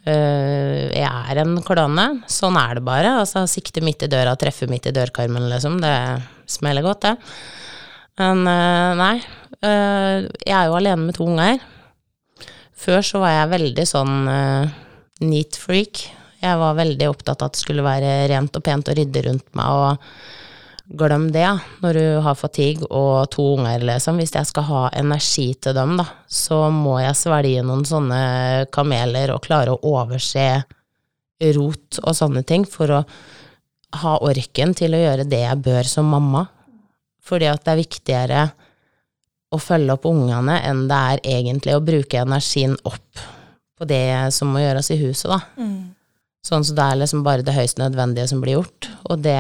Eh, 0.08 0.90
jeg 0.94 1.08
er 1.10 1.42
en 1.42 1.58
klovne, 1.66 2.06
sånn 2.30 2.58
er 2.60 2.78
det 2.78 2.86
bare. 2.86 3.16
Altså 3.24 3.44
sikte 3.50 3.82
midt 3.84 4.06
i 4.06 4.10
døra, 4.12 4.36
treffe 4.38 4.70
midt 4.70 4.88
i 4.90 4.94
dørkarmen, 4.94 5.50
liksom. 5.50 5.80
Det 5.82 5.94
smeller 6.50 6.86
godt, 6.86 7.08
det. 7.08 7.16
Men 8.20 8.42
nei. 8.44 9.14
jeg 9.62 10.52
er 10.52 10.66
jo 10.68 10.74
alene 10.76 11.06
med 11.06 11.14
to 11.16 11.24
unger. 11.24 11.60
Før 12.76 13.00
så 13.06 13.20
var 13.22 13.32
jeg 13.32 13.52
veldig 13.54 13.86
sånn 13.88 14.16
neat 15.24 15.56
freak. 15.56 16.02
Jeg 16.40 16.61
var 16.61 16.79
veldig 16.79 17.09
opptatt 17.11 17.42
av 17.42 17.50
at 17.50 17.57
det 17.57 17.64
skulle 17.64 17.85
være 17.85 18.12
rent 18.33 18.55
og 18.57 18.64
pent 18.64 18.88
og 18.88 18.96
rydde 18.96 19.22
rundt 19.26 19.48
meg, 19.59 19.66
og 19.70 20.96
glem 21.00 21.29
det, 21.35 21.46
når 21.85 21.98
du 21.98 22.07
har 22.24 22.38
fatigue 22.38 22.88
og 22.88 23.29
to 23.31 23.44
unger, 23.57 23.85
liksom. 23.87 24.18
Hvis 24.18 24.35
jeg 24.35 24.48
skal 24.48 24.66
ha 24.66 24.85
energi 24.98 25.50
til 25.55 25.76
dem, 25.76 25.96
da, 26.00 26.07
så 26.26 26.64
må 26.74 26.96
jeg 27.03 27.18
svelge 27.18 27.64
noen 27.66 27.85
sånne 27.87 28.22
kameler 28.74 29.35
og 29.35 29.44
klare 29.44 29.74
å 29.74 29.83
overse 29.92 30.46
rot 31.57 32.00
og 32.03 32.16
sånne 32.16 32.42
ting 32.48 32.66
for 32.68 32.92
å 32.92 33.05
ha 34.00 34.16
orken 34.22 34.74
til 34.76 34.94
å 34.94 35.00
gjøre 35.03 35.29
det 35.29 35.44
jeg 35.44 35.62
bør 35.64 35.88
som 35.88 36.11
mamma. 36.11 36.46
Fordi 37.24 37.48
at 37.50 37.62
det 37.64 37.72
er 37.72 37.81
viktigere 37.85 38.42
å 39.50 39.59
følge 39.61 39.94
opp 39.94 40.07
ungene 40.09 40.61
enn 40.66 40.87
det 40.90 40.98
er 41.12 41.22
egentlig 41.38 41.74
å 41.76 41.85
bruke 41.85 42.20
energien 42.22 42.76
opp 42.87 43.24
på 43.81 43.87
det 43.88 44.31
som 44.37 44.50
må 44.53 44.61
gjøres 44.62 44.90
i 44.92 44.98
huset, 45.00 45.31
da. 45.33 45.40
Sånn 46.50 46.64
så 46.66 46.74
det 46.74 46.82
er 46.82 46.98
liksom 46.98 47.20
bare 47.22 47.44
det 47.46 47.54
høyst 47.54 47.78
nødvendige 47.78 48.26
som 48.26 48.40
blir 48.42 48.56
gjort. 48.58 48.88
Og 49.06 49.20
det 49.22 49.38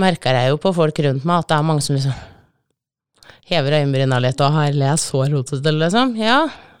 merker 0.00 0.38
jeg 0.38 0.54
jo 0.54 0.60
på 0.62 0.72
folk 0.74 1.00
rundt 1.04 1.26
meg, 1.28 1.42
at 1.44 1.50
det 1.50 1.58
er 1.58 1.66
mange 1.68 1.84
som 1.84 1.98
liksom 1.98 2.14
hever 3.50 3.76
øyenbryna 3.76 4.18
litt 4.24 4.40
og 4.40 4.54
herlig, 4.56 4.86
jeg 4.86 4.96
er 4.96 5.02
så 5.02 5.20
rotete, 5.28 5.72
liksom. 5.76 6.14
Ja, 6.16 6.38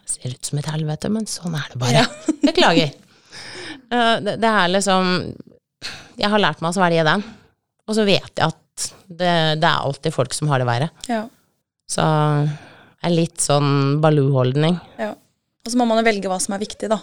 ser 0.08 0.32
ut 0.32 0.48
som 0.48 0.60
et 0.60 0.68
helvete, 0.72 1.10
men 1.12 1.28
sånn 1.28 1.56
er 1.58 1.66
det 1.72 1.80
bare. 1.82 2.04
Beklager. 2.48 2.94
Eh, 3.92 4.14
det, 4.24 4.38
det 4.40 4.48
er 4.48 4.70
liksom 4.72 5.10
Jeg 6.16 6.30
har 6.32 6.40
lært 6.40 6.62
meg 6.64 6.72
å 6.72 6.76
svelge 6.78 7.04
den. 7.04 7.24
Og 7.84 7.96
så 7.98 8.06
vet 8.08 8.30
jeg 8.32 8.46
at 8.48 8.86
det, 9.04 9.32
det 9.60 9.68
er 9.68 9.84
alltid 9.84 10.14
folk 10.14 10.32
som 10.32 10.48
har 10.48 10.62
det 10.62 10.68
verre. 10.68 10.88
Ja. 11.10 11.26
Så 11.90 12.04
det 12.48 13.10
er 13.10 13.12
litt 13.12 13.44
sånn 13.44 14.00
Baloo-holdning. 14.00 14.80
ja. 15.02 15.12
Og 15.64 15.72
så 15.72 15.78
må 15.80 15.86
man 15.88 16.04
velge 16.04 16.28
hva 16.28 16.36
som 16.44 16.52
er 16.52 16.60
viktig, 16.60 16.90
da. 16.92 16.98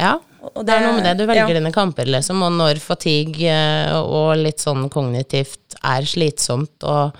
Ja, 0.00 0.18
Og- 0.42 0.56
og 0.56 0.66
det 0.66 0.74
er 0.74 0.80
noe 0.86 0.94
med 0.96 1.04
det. 1.04 1.16
Du 1.18 1.26
velger 1.26 1.48
ja. 1.48 1.60
dine 1.60 1.70
kamper, 1.72 2.04
liksom. 2.10 2.40
Og 2.42 2.50
når 2.52 2.80
fatigue 2.82 3.46
eh, 3.46 3.92
og 3.94 4.36
litt 4.40 4.58
sånn 4.58 4.88
kognitivt 4.90 5.76
er 5.84 6.02
slitsomt, 6.02 6.82
og 6.82 7.12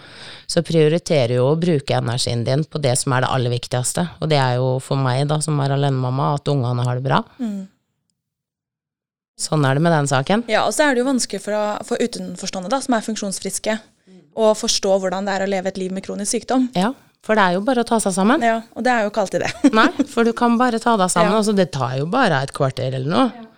så 0.50 0.62
prioriterer 0.66 1.36
jo 1.36 1.52
å 1.52 1.58
bruke 1.60 1.94
energien 1.94 2.42
din 2.44 2.64
på 2.64 2.80
det 2.82 2.96
som 2.98 3.12
er 3.12 3.22
det 3.22 3.30
aller 3.30 3.50
viktigste. 3.54 4.08
Og 4.20 4.28
det 4.28 4.38
er 4.38 4.56
jo 4.56 4.78
for 4.80 4.96
meg, 4.96 5.28
da, 5.28 5.38
som 5.40 5.60
er 5.60 5.76
alenemamma, 5.76 6.34
at 6.34 6.50
ungene 6.50 6.82
har 6.84 6.98
det 6.98 7.04
bra. 7.06 7.22
Mm. 7.38 7.68
Sånn 9.38 9.64
er 9.66 9.74
det 9.78 9.82
med 9.82 9.92
den 9.94 10.06
saken. 10.10 10.44
Ja, 10.50 10.66
og 10.66 10.74
så 10.74 10.84
er 10.88 10.94
det 10.94 11.02
jo 11.04 11.08
vanskelig 11.08 11.40
for, 11.44 11.78
for 11.86 12.02
utenforstående, 12.02 12.70
da, 12.70 12.80
som 12.84 12.94
er 12.98 13.06
funksjonsfriske, 13.06 13.78
å 14.34 14.52
forstå 14.56 14.98
hvordan 14.98 15.26
det 15.28 15.34
er 15.34 15.44
å 15.46 15.50
leve 15.50 15.68
et 15.72 15.78
liv 15.80 15.92
med 15.94 16.04
kronisk 16.04 16.32
sykdom. 16.34 16.70
Ja, 16.74 16.92
for 17.22 17.38
det 17.38 17.44
er 17.44 17.54
jo 17.56 17.60
bare 17.66 17.84
å 17.84 17.86
ta 17.86 17.98
seg 18.02 18.14
sammen. 18.16 18.42
Ja, 18.42 18.56
og 18.74 18.82
det 18.86 18.90
er 18.92 19.04
jo 19.06 19.12
ikke 19.12 19.22
alltid 19.22 19.44
det. 19.44 19.52
Nei, 19.78 19.88
for 20.10 20.26
du 20.26 20.32
kan 20.36 20.56
bare 20.60 20.80
ta 20.82 20.96
deg 21.00 21.10
sammen. 21.12 21.32
Ja. 21.34 21.38
Altså, 21.42 21.54
det 21.56 21.68
tar 21.74 21.96
jo 22.00 22.06
bare 22.10 22.42
et 22.42 22.52
kvarter 22.56 22.90
eller 22.98 23.08
noe. 23.12 23.48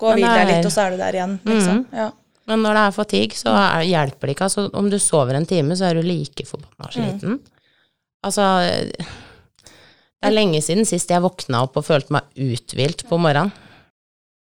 Gå 0.00 0.08
og 0.08 0.16
hvil 0.18 0.24
deg 0.26 0.40
er- 0.46 0.50
litt, 0.54 0.66
og 0.70 0.72
så 0.74 0.86
er 0.86 0.94
du 0.94 1.00
der 1.02 1.18
igjen, 1.20 1.34
liksom. 1.46 1.82
Ja. 1.92 2.10
Men 2.50 2.64
når 2.64 2.74
det 2.74 2.80
er 2.88 2.94
fatigue, 2.96 3.36
så 3.38 3.52
er, 3.54 3.84
hjelper 3.86 4.26
det 4.26 4.34
ikke. 4.34 4.46
Altså, 4.48 4.64
om 4.74 4.88
du 4.90 4.96
sover 4.98 5.36
en 5.38 5.46
time, 5.46 5.76
så 5.78 5.86
er 5.90 6.00
du 6.00 6.02
like 6.08 6.42
forbanna 6.48 6.88
sliten. 6.90 7.36
Altså 8.26 8.46
Det 10.22 10.28
er 10.30 10.34
lenge 10.34 10.60
siden 10.62 10.86
sist 10.86 11.10
jeg 11.10 11.22
våkna 11.22 11.64
opp 11.66 11.76
og 11.80 11.86
følte 11.86 12.14
meg 12.14 12.26
uthvilt 12.38 13.04
på 13.08 13.18
morgenen. 13.18 13.52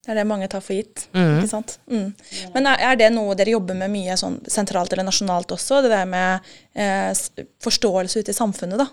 Det 0.07 0.13
er 0.15 0.21
det 0.21 0.27
mange 0.31 0.47
tar 0.47 0.63
for 0.63 0.77
gitt. 0.79 1.09
Mm. 1.17 1.41
Ikke 1.41 1.51
sant? 1.51 1.73
Mm. 1.91 2.13
Men 2.55 2.69
er, 2.71 2.83
er 2.93 2.99
det 3.01 3.09
noe 3.11 3.35
dere 3.35 3.57
jobber 3.57 3.75
med 3.75 3.91
mye 3.91 4.15
sånn 4.17 4.37
sentralt 4.47 4.93
eller 4.95 5.09
nasjonalt 5.09 5.51
også? 5.57 5.81
Det 5.83 5.91
der 5.91 6.07
med 6.07 6.47
eh, 6.79 7.11
forståelse 7.67 8.23
ute 8.23 8.31
i 8.31 8.37
samfunnet, 8.39 8.79
da? 8.79 8.87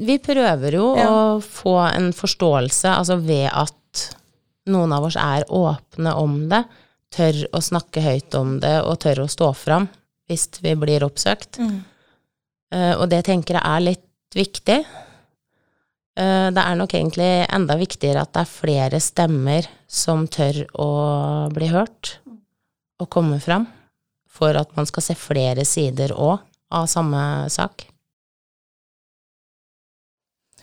Vi 0.00 0.16
prøver 0.24 0.74
jo 0.78 0.86
Ja. 0.98 1.06
å 1.12 1.40
få 1.44 1.76
en 1.92 2.10
forståelse, 2.16 2.88
altså 2.96 3.18
ved 3.20 3.50
at 3.52 4.06
noen 4.72 4.92
av 4.96 5.04
oss 5.10 5.16
er 5.20 5.44
åpne 5.48 6.14
om 6.16 6.48
det, 6.50 6.64
tør 7.12 7.38
å 7.56 7.60
snakke 7.64 8.02
høyt 8.04 8.34
om 8.38 8.56
det 8.62 8.76
og 8.86 8.98
tør 9.02 9.24
å 9.24 9.28
stå 9.30 9.52
fram 9.56 9.88
hvis 10.30 10.48
vi 10.62 10.72
blir 10.78 11.02
oppsøkt. 11.04 11.58
Eh, 11.60 12.92
og 12.96 13.08
det 13.10 13.24
tenker 13.26 13.56
jeg 13.58 13.66
er 13.66 13.80
litt 13.82 14.36
viktig. 14.36 14.80
Eh, 16.18 16.48
det 16.50 16.62
er 16.62 16.78
nok 16.78 16.94
egentlig 16.96 17.28
enda 17.46 17.76
viktigere 17.78 18.24
at 18.24 18.32
det 18.34 18.42
er 18.42 18.50
flere 18.50 19.02
stemmer 19.02 19.68
som 19.86 20.26
tør 20.30 20.64
å 20.74 20.90
bli 21.54 21.70
hørt 21.70 22.16
og 23.00 23.08
komme 23.12 23.38
fram, 23.42 23.68
for 24.28 24.56
at 24.58 24.74
man 24.76 24.88
skal 24.88 25.04
se 25.06 25.16
flere 25.18 25.64
sider 25.68 26.14
òg 26.16 26.42
av 26.74 26.90
samme 26.90 27.22
sak. 27.50 27.86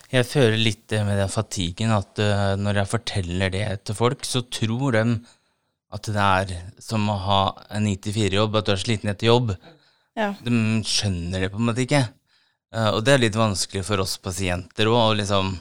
Jeg 0.07 0.23
føler 0.23 0.55
litt 0.55 0.93
med 1.03 1.17
den 1.19 1.31
fatiguen, 1.31 1.91
at 1.95 2.19
eh, 2.23 2.53
når 2.59 2.83
jeg 2.83 2.91
forteller 2.93 3.51
det 3.51 3.65
til 3.87 3.97
folk, 3.97 4.23
så 4.27 4.45
tror 4.47 4.95
de 4.95 5.03
at 5.95 6.07
det 6.11 6.27
er 6.27 6.53
som 6.83 7.07
å 7.11 7.17
ha 7.23 7.41
en 7.75 7.87
9-4-jobb, 7.87 8.55
at 8.59 8.67
du 8.67 8.73
er 8.73 8.81
sliten 8.81 9.11
etter 9.11 9.29
jobb. 9.29 9.53
Ja. 10.17 10.33
De 10.43 10.83
skjønner 10.87 11.43
det 11.43 11.51
på 11.53 11.59
en 11.59 11.67
måte 11.69 11.83
ikke. 11.83 12.03
Eh, 12.75 12.89
og 12.91 13.03
det 13.07 13.13
er 13.15 13.21
litt 13.23 13.37
vanskelig 13.39 13.83
for 13.87 14.03
oss 14.03 14.17
pasienter 14.19 14.89
òg, 14.91 15.17
liksom 15.21 15.55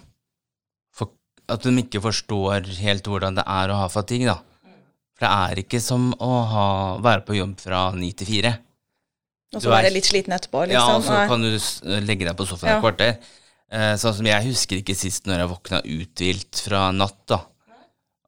At 1.47 1.63
de 1.63 1.71
ikke 1.79 2.01
forstår 2.03 2.65
helt 2.83 3.07
hvordan 3.07 3.37
det 3.39 3.45
er 3.47 3.71
å 3.71 3.77
ha 3.79 3.85
fatigue, 3.87 4.27
da. 4.27 4.41
For 5.15 5.23
det 5.23 5.29
er 5.31 5.61
ikke 5.63 5.79
som 5.79 6.09
å 6.19 6.31
ha, 6.51 6.65
være 6.99 7.23
på 7.23 7.37
jobb 7.37 7.53
fra 7.63 7.85
ni 7.95 8.09
til 8.19 8.27
fire. 8.27 8.51
Og 9.55 9.63
så 9.63 9.71
være 9.71 9.93
litt 9.95 10.09
sliten 10.11 10.35
etterpå, 10.35 10.65
Ja, 10.67 10.83
liksom. 10.83 10.97
og 10.97 11.05
så 11.07 11.21
kan 11.31 11.45
du 11.47 12.03
legge 12.03 12.27
deg 12.27 12.35
på 12.35 12.49
sofaen 12.51 12.73
Ja. 12.73 12.77
et 12.81 12.83
kvarter. 12.83 13.13
Eh, 13.71 13.95
sånn 13.95 14.17
som 14.19 14.27
jeg 14.27 14.43
husker 14.49 14.83
ikke 14.83 14.97
sist 14.99 15.31
når 15.31 15.39
jeg 15.45 15.53
våkna 15.55 15.81
uthvilt 15.87 16.63
fra 16.67 16.91
natt, 16.91 17.23
da. 17.31 17.39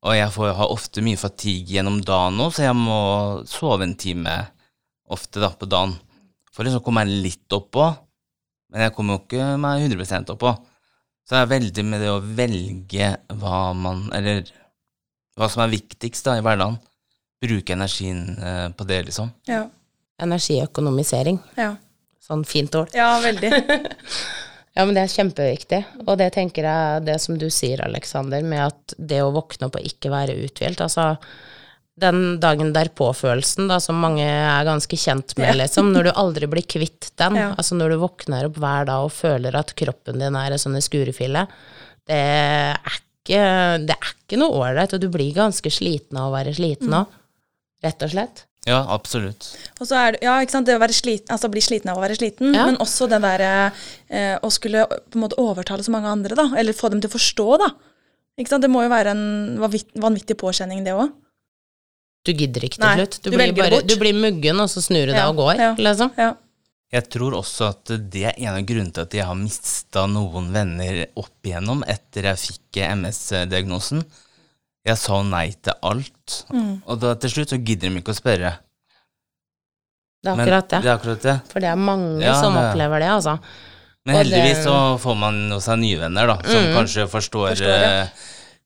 Og 0.06 0.14
jeg 0.14 0.30
får, 0.30 0.54
har 0.54 0.70
ofte 0.70 1.02
mye 1.02 1.18
fatigue 1.18 1.74
gjennom 1.74 1.98
dagen 2.06 2.38
nå, 2.38 2.52
så 2.54 2.62
jeg 2.70 2.76
må 2.78 3.42
sove 3.50 3.82
en 3.82 3.96
time 3.98 4.46
ofte 5.10 5.40
da, 5.42 5.50
på 5.50 5.66
dagen. 5.66 5.98
For 6.54 6.62
liksom 6.62 6.82
å 6.82 6.84
komme 6.86 7.02
meg 7.02 7.18
litt 7.26 7.50
oppå. 7.50 7.90
Men 8.72 8.85
jeg 8.85 8.94
kommer 8.96 9.16
jo 9.16 9.24
ikke 9.24 9.48
meg 9.61 9.87
100% 9.87 10.33
oppå. 10.35 10.52
Så 11.28 11.35
det 11.37 11.40
er 11.42 11.50
veldig 11.52 11.85
med 11.85 12.02
det 12.04 12.11
å 12.12 12.20
velge 12.22 13.09
hva 13.40 13.59
man 13.76 14.07
Eller 14.16 14.46
hva 15.38 15.48
som 15.52 15.62
er 15.64 15.72
viktigst 15.72 16.24
da 16.26 16.38
i 16.38 16.44
hverdagen. 16.44 16.78
Bruke 17.44 17.76
energien 17.76 18.22
eh, 18.42 18.68
på 18.74 18.87
det, 18.88 19.02
liksom. 19.11 19.31
Ja. 19.48 19.66
Energiøkonomisering. 20.24 21.38
ja. 21.61 21.74
Sånn 22.28 22.42
fint 22.44 22.74
ord. 22.76 22.90
Ja, 22.96 23.14
veldig. 23.24 23.50
Ja, 24.78 24.85
men 24.87 24.94
det 24.94 25.02
er 25.02 25.11
kjempeviktig. 25.11 25.78
Og 26.04 26.12
det 26.20 26.28
tenker 26.37 26.62
jeg, 26.68 27.00
det 27.09 27.16
som 27.18 27.35
du 27.40 27.48
sier, 27.50 27.81
Aleksander, 27.83 28.44
med 28.46 28.61
at 28.68 28.92
det 28.94 29.16
å 29.24 29.33
våkne 29.35 29.66
opp 29.66 29.78
og 29.81 29.88
ikke 29.88 30.12
være 30.12 30.37
uthvilt 30.44 30.78
Altså, 30.85 31.16
den 32.00 32.38
dagen 32.42 32.72
derpå-følelsen, 32.74 33.68
da, 33.70 33.78
som 33.82 33.98
mange 34.00 34.24
er 34.26 34.64
ganske 34.68 34.96
kjent 34.98 35.34
med, 35.38 35.56
liksom, 35.61 35.90
når 35.94 36.08
du 36.08 36.12
aldri 36.14 36.48
blir 36.50 36.66
kvitt 36.68 37.11
den, 37.18 37.37
Ja. 37.42 37.50
altså 37.58 37.74
når 37.78 37.94
du 37.94 38.00
våkner 38.04 38.48
opp 38.48 38.58
hver 38.62 38.88
dag 38.90 39.04
og 39.08 39.12
føler 39.14 39.56
at 39.58 39.74
kroppen 39.78 40.18
din 40.22 40.37
er 40.38 40.54
en 40.56 40.62
sånn 40.62 40.78
skurefille, 40.84 41.46
det 42.08 42.18
er 42.18 42.78
ikke, 42.96 43.40
det 43.84 43.96
er 43.98 44.12
ikke 44.14 44.38
noe 44.40 44.56
ålreit, 44.62 44.94
og 44.96 45.02
du 45.02 45.08
blir 45.12 45.34
ganske 45.37 45.70
sliten 45.72 46.16
av 46.20 46.30
å 46.30 46.37
være 46.38 46.54
sliten 46.56 46.94
òg, 47.02 47.11
rett 47.84 48.02
og 48.06 48.14
slett. 48.14 48.44
Ja, 48.68 48.80
absolutt. 48.92 49.46
Og 49.80 49.87
så 49.88 49.96
er 49.96 50.12
det, 50.16 50.18
ja, 50.26 50.34
ikke 50.44 50.52
sant, 50.56 50.66
det 50.68 50.74
å 50.76 50.80
være 50.82 50.92
sliten, 50.96 51.30
altså 51.32 51.48
bli 51.52 51.61
sliten 51.64 51.88
av 51.92 52.00
å 52.00 52.02
være 52.02 52.16
sliten, 52.18 52.50
Ja. 52.56 52.66
men 52.68 52.76
også 52.82 53.06
det 53.08 53.20
derre 53.24 53.52
eh, 54.11 54.34
å 54.44 54.50
skulle 54.52 54.82
på 54.88 55.16
en 55.16 55.22
måte 55.24 55.38
overtale 55.40 55.84
så 55.87 55.92
mange 55.94 56.11
andre, 56.11 56.37
da, 56.37 56.48
eller 56.58 56.76
få 56.76 56.90
dem 56.92 57.00
til 57.00 57.08
å 57.08 57.14
forstå, 57.14 57.46
da. 57.62 57.68
Ikke 58.38 58.52
sant, 58.52 58.62
det 58.66 58.70
må 58.70 58.82
jo 58.84 58.90
være 58.92 59.14
en 59.14 59.22
vanvittig 59.62 60.37
påkjenning, 60.38 60.84
det 60.87 60.92
òg. 60.94 61.08
Du 62.26 62.33
gidder 62.35 62.64
ikke 62.66 62.81
til 62.83 62.98
slutt. 62.98 63.18
Du, 63.22 63.31
du 63.31 63.37
blir, 63.37 63.52
bare, 63.57 63.81
du 63.87 63.94
blir 64.00 64.12
muggen, 64.14 64.61
og 64.61 64.68
så 64.68 64.83
snur 64.85 65.07
du 65.09 65.12
deg 65.14 65.24
og 65.31 65.37
går, 65.37 65.54
ja. 65.57 65.70
liksom. 65.78 66.11
Ja. 66.18 66.35
Jeg 66.92 67.04
tror 67.12 67.35
også 67.37 67.66
at 67.68 67.90
det 68.11 68.22
er 68.31 68.35
en 68.38 68.54
av 68.57 68.62
grunnene 68.64 68.92
til 68.96 69.02
at 69.04 69.14
jeg 69.18 69.26
har 69.28 69.37
mista 69.37 70.07
noen 70.09 70.46
venner 70.54 71.02
opp 71.20 71.44
igjennom 71.44 71.83
etter 71.87 72.31
jeg 72.31 72.40
fikk 72.46 72.81
MS-diagnosen. 72.96 74.02
Jeg 74.88 74.96
sa 74.96 75.18
nei 75.22 75.50
til 75.61 75.74
alt, 75.85 76.44
Mm. 76.48 76.83
og 76.87 77.00
da 77.02 77.14
til 77.20 77.31
slutt 77.31 77.50
så 77.52 77.59
gidder 77.61 77.90
de 77.92 78.00
ikke 78.00 78.14
å 78.14 78.16
spørre. 78.16 78.54
Det 80.24 80.31
er 80.33 80.40
akkurat 80.40 80.68
det. 80.72 80.81
det 80.83 80.88
er 80.90 80.96
akkurat 80.96 81.22
det. 81.22 81.35
For 81.52 81.61
det 81.61 81.68
er 81.70 81.76
mange 81.76 82.22
Ja, 82.24 82.35
som 82.40 82.57
er- 82.57 82.70
opplever 82.72 82.98
det, 83.00 83.09
altså. 83.09 83.38
Men 84.07 84.16
heldigvis 84.16 84.64
så 84.64 84.98
får 84.98 85.16
man 85.20 85.48
jo 85.52 85.59
seg 85.61 85.78
nye 85.78 85.98
venner, 86.00 86.26
da, 86.26 86.37
som 86.42 86.64
Mm. 86.64 86.74
kanskje 86.74 87.07
forstår, 87.09 87.48
Forstår, 87.52 87.85
eh, 87.85 88.09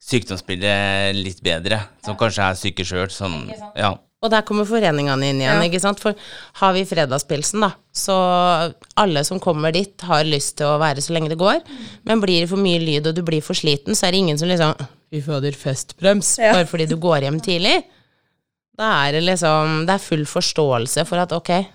sykdomsbildet 0.02 1.14
litt 1.18 1.42
bedre. 1.44 1.80
Som 2.04 2.16
kanskje 2.20 2.48
er 2.50 2.58
syke 2.58 2.84
sjøl. 2.86 3.08
Sånn, 3.12 3.46
Ja. 3.76 3.94
Og 4.22 4.30
der 4.30 4.42
kommer 4.46 4.62
foreningene 4.64 5.24
inn 5.30 5.40
igjen, 5.40 5.58
Ja. 5.58 5.62
ikke 5.68 5.80
sant. 5.80 5.98
For 5.98 6.14
har 6.54 6.72
vi 6.74 6.84
fredagspilsen, 6.84 7.60
da, 7.60 7.72
så 7.92 8.72
alle 8.96 9.24
som 9.24 9.40
kommer 9.40 9.72
dit, 9.72 10.00
har 10.00 10.22
lyst 10.22 10.56
til 10.58 10.66
å 10.66 10.78
være 10.78 10.98
så 11.02 11.10
lenge 11.12 11.28
det 11.28 11.38
går. 11.38 11.60
Men 12.04 12.20
blir 12.20 12.42
det 12.42 12.48
for 12.48 12.56
mye 12.56 12.78
lyd, 12.78 13.06
og 13.08 13.14
du 13.16 13.22
blir 13.22 13.42
for 13.42 13.54
sliten, 13.54 13.94
så 13.98 14.06
er 14.06 14.12
det 14.12 14.18
ingen 14.22 14.38
som 14.38 14.48
liksom 14.48 14.76
Fy 15.12 15.20
fader, 15.20 15.50
festbrems, 15.52 16.38
Ja. 16.38 16.52
bare 16.54 16.64
fordi 16.66 16.86
du 16.88 16.96
går 16.96 17.20
hjem 17.22 17.38
tidlig. 17.42 17.84
Da 18.78 19.08
er 19.08 19.12
det 19.12 19.24
liksom 19.24 19.84
Det 19.86 19.92
er 19.94 19.98
full 19.98 20.24
forståelse 20.24 21.06
for 21.06 21.18
at 21.18 21.32
ok, 21.32 21.66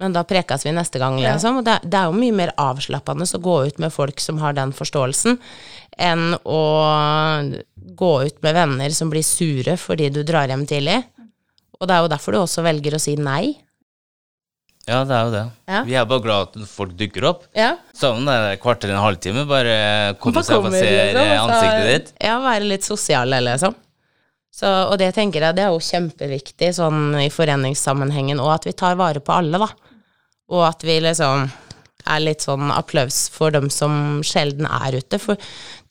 men 0.00 0.12
da 0.12 0.24
prekes 0.28 0.66
vi 0.66 0.74
neste 0.76 1.00
gang, 1.00 1.16
liksom. 1.20 1.60
Og 1.60 1.64
det, 1.64 1.78
det 1.88 1.96
er 1.96 2.10
jo 2.10 2.16
mye 2.20 2.34
mer 2.36 2.52
avslappende 2.60 3.24
å 3.24 3.42
gå 3.42 3.56
ut 3.70 3.78
med 3.80 3.94
folk 3.94 4.20
som 4.20 4.40
har 4.42 4.56
den 4.56 4.74
forståelsen, 4.76 5.38
enn 5.96 6.34
å 6.44 6.62
gå 7.96 8.10
ut 8.28 8.42
med 8.44 8.58
venner 8.58 8.92
som 8.92 9.12
blir 9.12 9.24
sure 9.24 9.78
fordi 9.80 10.10
du 10.12 10.20
drar 10.26 10.52
hjem 10.52 10.66
tidlig. 10.68 10.98
Og 11.80 11.88
det 11.88 11.96
er 11.96 12.04
jo 12.04 12.10
derfor 12.12 12.36
du 12.36 12.42
også 12.42 12.64
velger 12.66 12.96
å 12.96 13.00
si 13.00 13.16
nei. 13.16 13.56
ja, 14.86 15.00
det 15.04 15.16
er 15.16 15.24
jo 15.24 15.32
det. 15.32 15.44
Ja. 15.66 15.80
Vi 15.88 15.96
er 15.96 16.04
bare 16.12 16.24
glad 16.24 16.52
at 16.52 16.68
folk 16.68 16.92
dukker 16.96 17.24
opp. 17.32 17.48
Ja, 17.56 17.72
Sammen 17.96 18.28
det 18.28 18.36
kvart 18.36 18.62
kvarter 18.62 18.92
eller 18.92 19.00
en 19.00 19.06
halvtime, 19.06 19.46
bare 19.48 19.78
komme 20.20 20.44
seg 20.44 20.60
og 20.60 20.76
se 20.76 20.92
liksom, 20.92 21.32
ansiktet 21.40 21.88
ditt. 21.90 22.14
ja 22.20 22.36
være 22.44 22.68
litt 22.68 22.84
sosiale, 22.84 23.40
liksom. 23.48 23.74
Så, 24.56 24.68
og 24.68 24.96
det 25.00 25.10
tenker 25.12 25.44
jeg 25.44 25.56
det 25.56 25.66
er 25.66 25.72
jo 25.74 25.82
kjempeviktig 25.84 26.70
sånn 26.78 27.16
i 27.20 27.28
foreningssammenhengen, 27.32 28.40
og 28.40 28.54
at 28.54 28.68
vi 28.68 28.72
tar 28.76 28.96
vare 28.96 29.20
på 29.20 29.34
alle, 29.36 29.60
da. 29.60 29.85
Og 30.52 30.66
at 30.68 30.84
vi 30.86 31.00
liksom 31.02 31.48
er 32.06 32.22
litt 32.22 32.44
sånn 32.46 32.70
applaus 32.70 33.26
for 33.32 33.54
dem 33.54 33.68
som 33.72 34.20
sjelden 34.26 34.68
er 34.68 34.98
ute. 35.00 35.18
For 35.18 35.40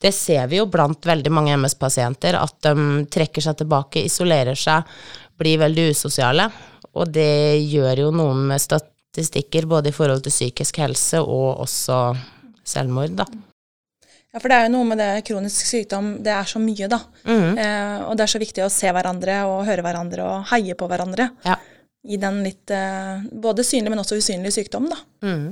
det 0.02 0.12
ser 0.16 0.48
vi 0.50 0.60
jo 0.60 0.68
blant 0.70 1.04
veldig 1.06 1.32
mange 1.34 1.56
MS-pasienter, 1.60 2.38
at 2.40 2.56
de 2.64 3.04
trekker 3.12 3.44
seg 3.44 3.58
tilbake, 3.60 4.04
isolerer 4.08 4.56
seg, 4.58 4.86
blir 5.36 5.60
veldig 5.60 5.90
usosiale. 5.92 6.48
Og 6.96 7.12
det 7.12 7.60
gjør 7.68 8.06
jo 8.06 8.14
noe 8.16 8.36
med 8.52 8.62
statistikker, 8.62 9.68
både 9.68 9.92
i 9.92 9.96
forhold 9.96 10.24
til 10.24 10.32
psykisk 10.32 10.80
helse 10.80 11.20
og 11.20 11.66
også 11.66 12.00
selvmord, 12.66 13.12
da. 13.20 13.26
ja, 14.32 14.40
for 14.40 14.50
det 14.50 14.56
er 14.56 14.64
jo 14.66 14.72
noe 14.72 14.86
med 14.88 14.98
det 14.98 15.10
kronisk 15.28 15.68
sykdom, 15.68 16.16
det 16.24 16.32
er 16.34 16.48
så 16.48 16.58
mye, 16.58 16.88
da. 16.90 16.98
Mm. 17.28 17.52
Eh, 17.62 17.98
og 18.08 18.16
det 18.16 18.24
er 18.24 18.32
så 18.32 18.40
viktig 18.42 18.64
å 18.64 18.72
se 18.72 18.90
hverandre 18.90 19.42
og 19.46 19.66
høre 19.68 19.84
hverandre 19.86 20.24
og 20.24 20.48
heie 20.50 20.74
på 20.78 20.88
hverandre. 20.90 21.28
Ja. 21.44 21.60
I 22.06 22.18
den 22.22 22.42
litt 22.44 22.70
eh, 22.74 23.24
både 23.32 23.64
synlig, 23.66 23.92
men 23.92 24.02
også 24.02 24.18
usynlig 24.20 24.52
sykdom, 24.54 24.88
da. 24.92 24.98
Mm. 25.26 25.46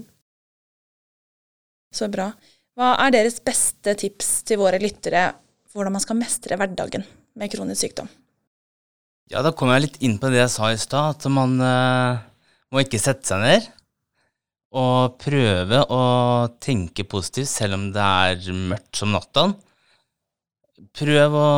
Så 1.95 2.09
bra. 2.11 2.31
Hva 2.75 2.95
er 3.05 3.15
deres 3.15 3.39
beste 3.43 3.95
tips 3.99 4.41
til 4.47 4.59
våre 4.63 4.81
lyttere 4.83 5.29
for 5.69 5.81
hvordan 5.81 5.95
man 5.97 6.03
skal 6.03 6.19
mestre 6.19 6.59
hverdagen 6.59 7.07
med 7.39 7.53
kronisk 7.53 7.87
sykdom? 7.87 8.11
Ja, 9.33 9.41
da 9.43 9.55
kom 9.57 9.71
jeg 9.73 9.87
litt 9.87 10.01
inn 10.05 10.19
på 10.21 10.29
det 10.31 10.43
jeg 10.43 10.53
sa 10.53 10.71
i 10.73 10.81
stad, 10.81 11.17
at 11.17 11.31
man 11.33 11.57
uh, 11.63 12.21
må 12.75 12.83
ikke 12.83 13.01
sette 13.01 13.27
seg 13.31 13.41
ned. 13.43 13.69
Og 14.75 15.15
prøve 15.23 15.85
å 15.87 16.03
tenke 16.63 17.07
positivt 17.07 17.53
selv 17.53 17.79
om 17.79 17.89
det 17.95 18.05
er 18.05 18.59
mørkt 18.73 18.99
som 18.99 19.15
natta. 19.15 19.49
Prøv 20.95 21.37
å 21.39 21.51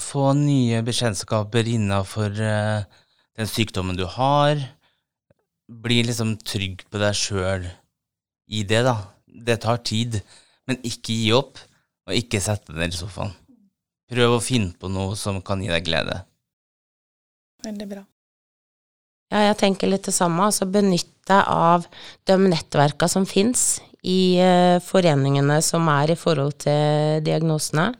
få 0.00 0.30
nye 0.36 0.82
bekjentskaper 0.84 1.72
innafor 1.72 2.36
uh, 2.36 2.84
den 3.40 3.48
sykdommen 3.48 3.98
du 3.98 4.04
har. 4.08 4.60
Bli 5.70 6.02
liksom 6.04 6.36
trygg 6.44 6.84
på 6.90 7.00
deg 7.00 7.16
sjøl 7.16 7.66
i 8.50 8.64
det, 8.66 8.84
da. 8.86 8.96
Det 9.30 9.60
tar 9.62 9.82
tid, 9.86 10.18
men 10.68 10.80
ikke 10.86 11.14
gi 11.14 11.30
opp, 11.36 11.60
og 12.08 12.16
ikke 12.16 12.42
sette 12.42 12.74
deg 12.74 12.92
i 12.92 12.98
sofaen. 12.98 13.32
Prøv 14.10 14.36
å 14.36 14.42
finne 14.42 14.74
på 14.74 14.90
noe 14.90 15.14
som 15.18 15.38
kan 15.46 15.62
gi 15.62 15.70
deg 15.70 15.86
glede. 15.86 16.16
Veldig 17.62 17.86
bra. 17.90 18.02
Ja, 19.30 19.44
jeg 19.46 19.60
tenker 19.60 19.90
litt 19.90 20.08
det 20.08 20.16
samme. 20.16 20.48
Altså 20.48 20.66
benytt 20.66 21.12
deg 21.30 21.46
av 21.46 21.86
de 22.26 22.36
nettverka 22.42 23.06
som 23.08 23.28
fins 23.28 23.78
i 24.02 24.40
eh, 24.42 24.80
foreningene 24.82 25.60
som 25.62 25.86
er 25.92 26.10
i 26.10 26.18
forhold 26.18 26.56
til 26.64 27.22
diagnosene. 27.22 27.92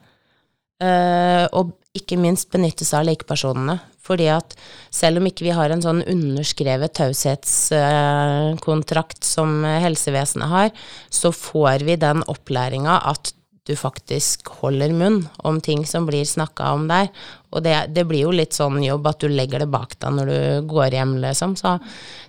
Eh, 0.83 1.45
og 1.55 1.71
ikke 1.95 2.19
minst 2.19 2.51
benytte 2.51 2.83
seg 2.87 2.99
av 2.99 3.07
likepersonene. 3.07 3.77
Fordi 4.11 4.27
at 4.33 4.55
selv 4.91 5.21
om 5.21 5.27
ikke 5.29 5.45
vi 5.47 5.53
har 5.55 5.69
en 5.71 5.83
sånn 5.83 6.01
underskrevet 6.03 6.93
taushetskontrakt 6.99 9.23
som 9.23 9.63
helsevesenet 9.63 10.49
har, 10.51 10.69
så 11.09 11.31
får 11.31 11.79
vi 11.87 11.95
den 12.01 12.23
opplæringa 12.27 12.99
at 13.13 13.33
du 13.69 13.75
faktisk 13.77 14.47
holder 14.61 14.93
munn 14.97 15.19
om 15.45 15.59
ting 15.61 15.85
som 15.85 16.05
blir 16.07 16.25
snakka 16.25 16.71
om 16.75 16.87
der. 16.89 17.07
Og 17.53 17.63
det, 17.63 17.75
det 17.95 18.05
blir 18.09 18.21
jo 18.25 18.31
litt 18.33 18.53
sånn 18.57 18.83
jobb 18.83 19.07
at 19.11 19.19
du 19.21 19.27
legger 19.29 19.59
det 19.63 19.69
bak 19.71 19.93
deg 20.01 20.11
når 20.17 20.25
du 20.31 20.39
går 20.71 20.89
hjem, 20.97 21.13
liksom. 21.21 21.55
Så 21.59 21.77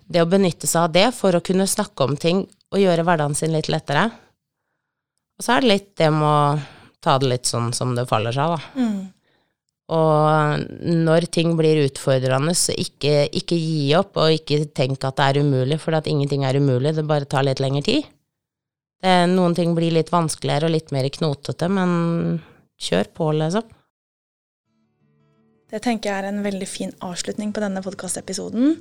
det 0.04 0.22
å 0.22 0.28
benytte 0.28 0.66
seg 0.68 0.82
av 0.84 0.92
det 0.94 1.08
for 1.16 1.34
å 1.34 1.44
kunne 1.44 1.66
snakke 1.70 2.04
om 2.04 2.16
ting 2.20 2.44
og 2.72 2.82
gjøre 2.82 3.04
hverdagen 3.06 3.36
sin 3.38 3.54
litt 3.54 3.70
lettere. 3.72 4.04
Og 5.38 5.44
så 5.44 5.56
er 5.56 5.60
det 5.64 5.72
litt 5.72 5.90
det 5.98 6.10
med 6.12 6.28
å 6.28 6.58
ta 7.02 7.16
det 7.18 7.28
litt 7.32 7.46
sånn 7.50 7.72
som 7.74 7.96
det 7.96 8.06
faller 8.10 8.34
seg, 8.36 8.52
da. 8.52 8.60
Mm. 8.78 9.00
Og 9.90 10.62
når 10.86 11.26
ting 11.34 11.56
blir 11.58 11.82
utfordrende, 11.82 12.54
så 12.56 12.74
ikke, 12.78 13.26
ikke 13.34 13.58
gi 13.58 13.92
opp, 13.98 14.16
og 14.20 14.38
ikke 14.38 14.62
tenk 14.72 15.02
at 15.04 15.18
det 15.18 15.28
er 15.28 15.42
umulig, 15.42 15.80
for 15.82 15.98
at 15.98 16.08
ingenting 16.08 16.46
er 16.46 16.60
umulig, 16.60 16.94
det 16.96 17.06
bare 17.08 17.28
tar 17.28 17.44
litt 17.48 17.60
lengre 17.60 17.82
tid. 17.88 18.08
Det, 19.02 19.14
noen 19.32 19.56
ting 19.58 19.74
blir 19.74 19.92
litt 19.92 20.12
vanskeligere 20.14 20.70
og 20.70 20.76
litt 20.76 20.94
mer 20.94 21.08
knotete, 21.10 21.68
men 21.68 22.40
kjør 22.82 23.10
på, 23.16 23.32
liksom. 23.40 23.66
Det 25.72 25.80
tenker 25.80 26.10
jeg 26.10 26.20
er 26.20 26.28
en 26.28 26.42
veldig 26.44 26.68
fin 26.68 26.90
avslutning 27.00 27.52
på 27.56 27.62
denne 27.64 27.80
podkastepisoden. 27.84 28.74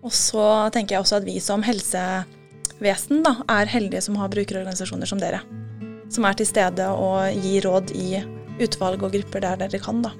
Og 0.00 0.14
så 0.16 0.44
tenker 0.72 0.96
jeg 0.96 1.04
også 1.04 1.18
at 1.20 1.26
vi 1.28 1.36
som 1.44 1.64
helsevesen 1.66 3.20
da, 3.26 3.34
er 3.52 3.68
heldige 3.68 4.00
som 4.06 4.16
har 4.16 4.32
brukerorganisasjoner 4.32 5.10
som 5.10 5.20
dere. 5.20 5.42
Som 6.08 6.24
er 6.24 6.38
til 6.40 6.48
stede 6.48 6.88
og 6.88 7.36
gir 7.44 7.68
råd 7.68 7.92
i 7.92 8.22
utvalg 8.64 9.04
og 9.04 9.12
grupper 9.12 9.44
der 9.44 9.60
dere 9.60 9.82
kan. 9.84 10.00
da. 10.02 10.14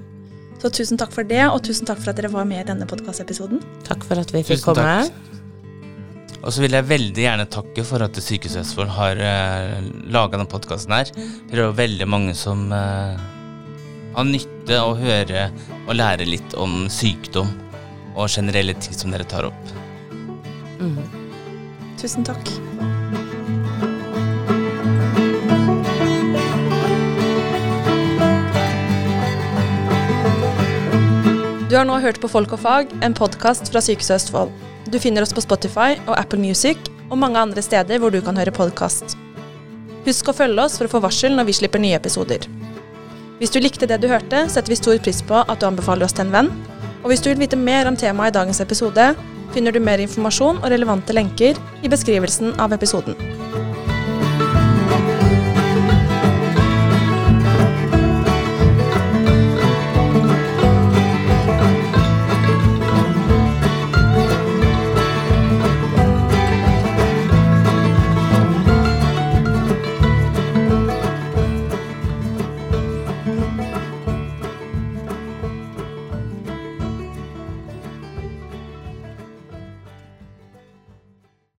Så 0.58 0.70
tusen 0.74 0.98
takk 0.98 1.14
for 1.14 1.26
det, 1.26 1.44
og 1.46 1.62
tusen 1.66 1.86
takk 1.86 2.00
for 2.02 2.10
at 2.12 2.18
dere 2.18 2.32
var 2.32 2.46
med 2.48 2.64
i 2.64 2.68
denne 2.72 2.86
podkastepisoden. 2.90 3.62
Takk 3.86 4.02
for 4.06 4.18
at 4.18 4.32
vi 4.34 4.42
fikk 4.42 4.58
Tusen 4.58 4.74
komme. 4.74 4.86
takk. 5.06 5.24
Og 6.38 6.54
så 6.54 6.62
vil 6.62 6.74
jeg 6.76 6.86
veldig 6.86 7.24
gjerne 7.24 7.46
takke 7.50 7.84
for 7.86 8.02
at 8.04 8.18
Sykehuset 8.22 8.62
Østfold 8.62 8.92
har 8.94 9.18
uh, 9.18 9.78
laga 10.10 10.36
denne 10.36 10.50
podkasten 10.50 10.94
her. 10.94 11.10
Det 11.50 11.58
er 11.58 11.74
veldig 11.78 12.06
mange 12.10 12.34
som 12.38 12.68
eh, 12.74 13.18
har 14.14 14.26
nytte 14.26 14.78
av 14.78 14.92
å 14.94 14.98
høre 14.98 15.48
og 15.86 15.96
lære 15.98 16.28
litt 16.28 16.54
om 16.58 16.86
sykdom 16.92 17.50
og 18.14 18.30
generelle 18.30 18.74
ting 18.78 18.96
som 18.96 19.14
dere 19.14 19.26
tar 19.28 19.50
opp. 19.50 19.74
Mm. 20.78 21.02
Tusen 21.98 22.26
takk. 22.26 22.54
Har 31.78 31.86
nå 31.86 31.98
hørt 32.02 32.18
på 32.18 32.28
Folk 32.30 32.50
og 32.56 32.58
fag, 32.58 32.90
en 33.06 33.14
podkast 33.14 33.68
fra 33.70 33.80
Sykehuset 33.84 34.16
Østfold. 34.16 34.50
Du 34.90 34.96
finner 34.98 35.22
oss 35.22 35.34
på 35.34 35.44
Spotify 35.44 35.94
og 36.08 36.16
Apple 36.16 36.40
Music, 36.42 36.80
og 37.06 37.20
mange 37.22 37.38
andre 37.38 37.62
steder 37.62 38.00
hvor 38.02 38.10
du 38.10 38.18
kan 38.24 38.36
høre 38.40 38.54
podkast. 38.54 39.14
Husk 40.06 40.30
å 40.30 40.34
følge 40.34 40.64
oss 40.64 40.78
for 40.80 40.88
å 40.88 40.92
få 40.96 41.02
varsel 41.04 41.36
når 41.36 41.46
vi 41.46 41.56
slipper 41.60 41.82
nye 41.82 42.00
episoder. 42.00 42.48
Hvis 43.38 43.54
du 43.54 43.60
likte 43.62 43.86
det 43.86 44.00
du 44.02 44.08
hørte, 44.10 44.46
setter 44.50 44.74
vi 44.74 44.80
stor 44.80 44.98
pris 45.04 45.22
på 45.22 45.44
at 45.44 45.60
du 45.60 45.68
anbefaler 45.68 46.08
oss 46.08 46.16
til 46.18 46.26
en 46.26 46.34
venn. 46.34 46.50
Og 47.04 47.12
hvis 47.12 47.22
du 47.22 47.30
vil 47.30 47.44
vite 47.44 47.60
mer 47.60 47.86
om 47.86 47.98
temaet 48.00 48.34
i 48.34 48.38
dagens 48.40 48.62
episode, 48.64 49.12
finner 49.54 49.70
du 49.70 49.78
mer 49.78 50.02
informasjon 50.02 50.58
og 50.58 50.72
relevante 50.74 51.14
lenker 51.14 51.62
i 51.84 51.92
beskrivelsen 51.92 52.56
av 52.58 52.74
episoden. 52.74 53.14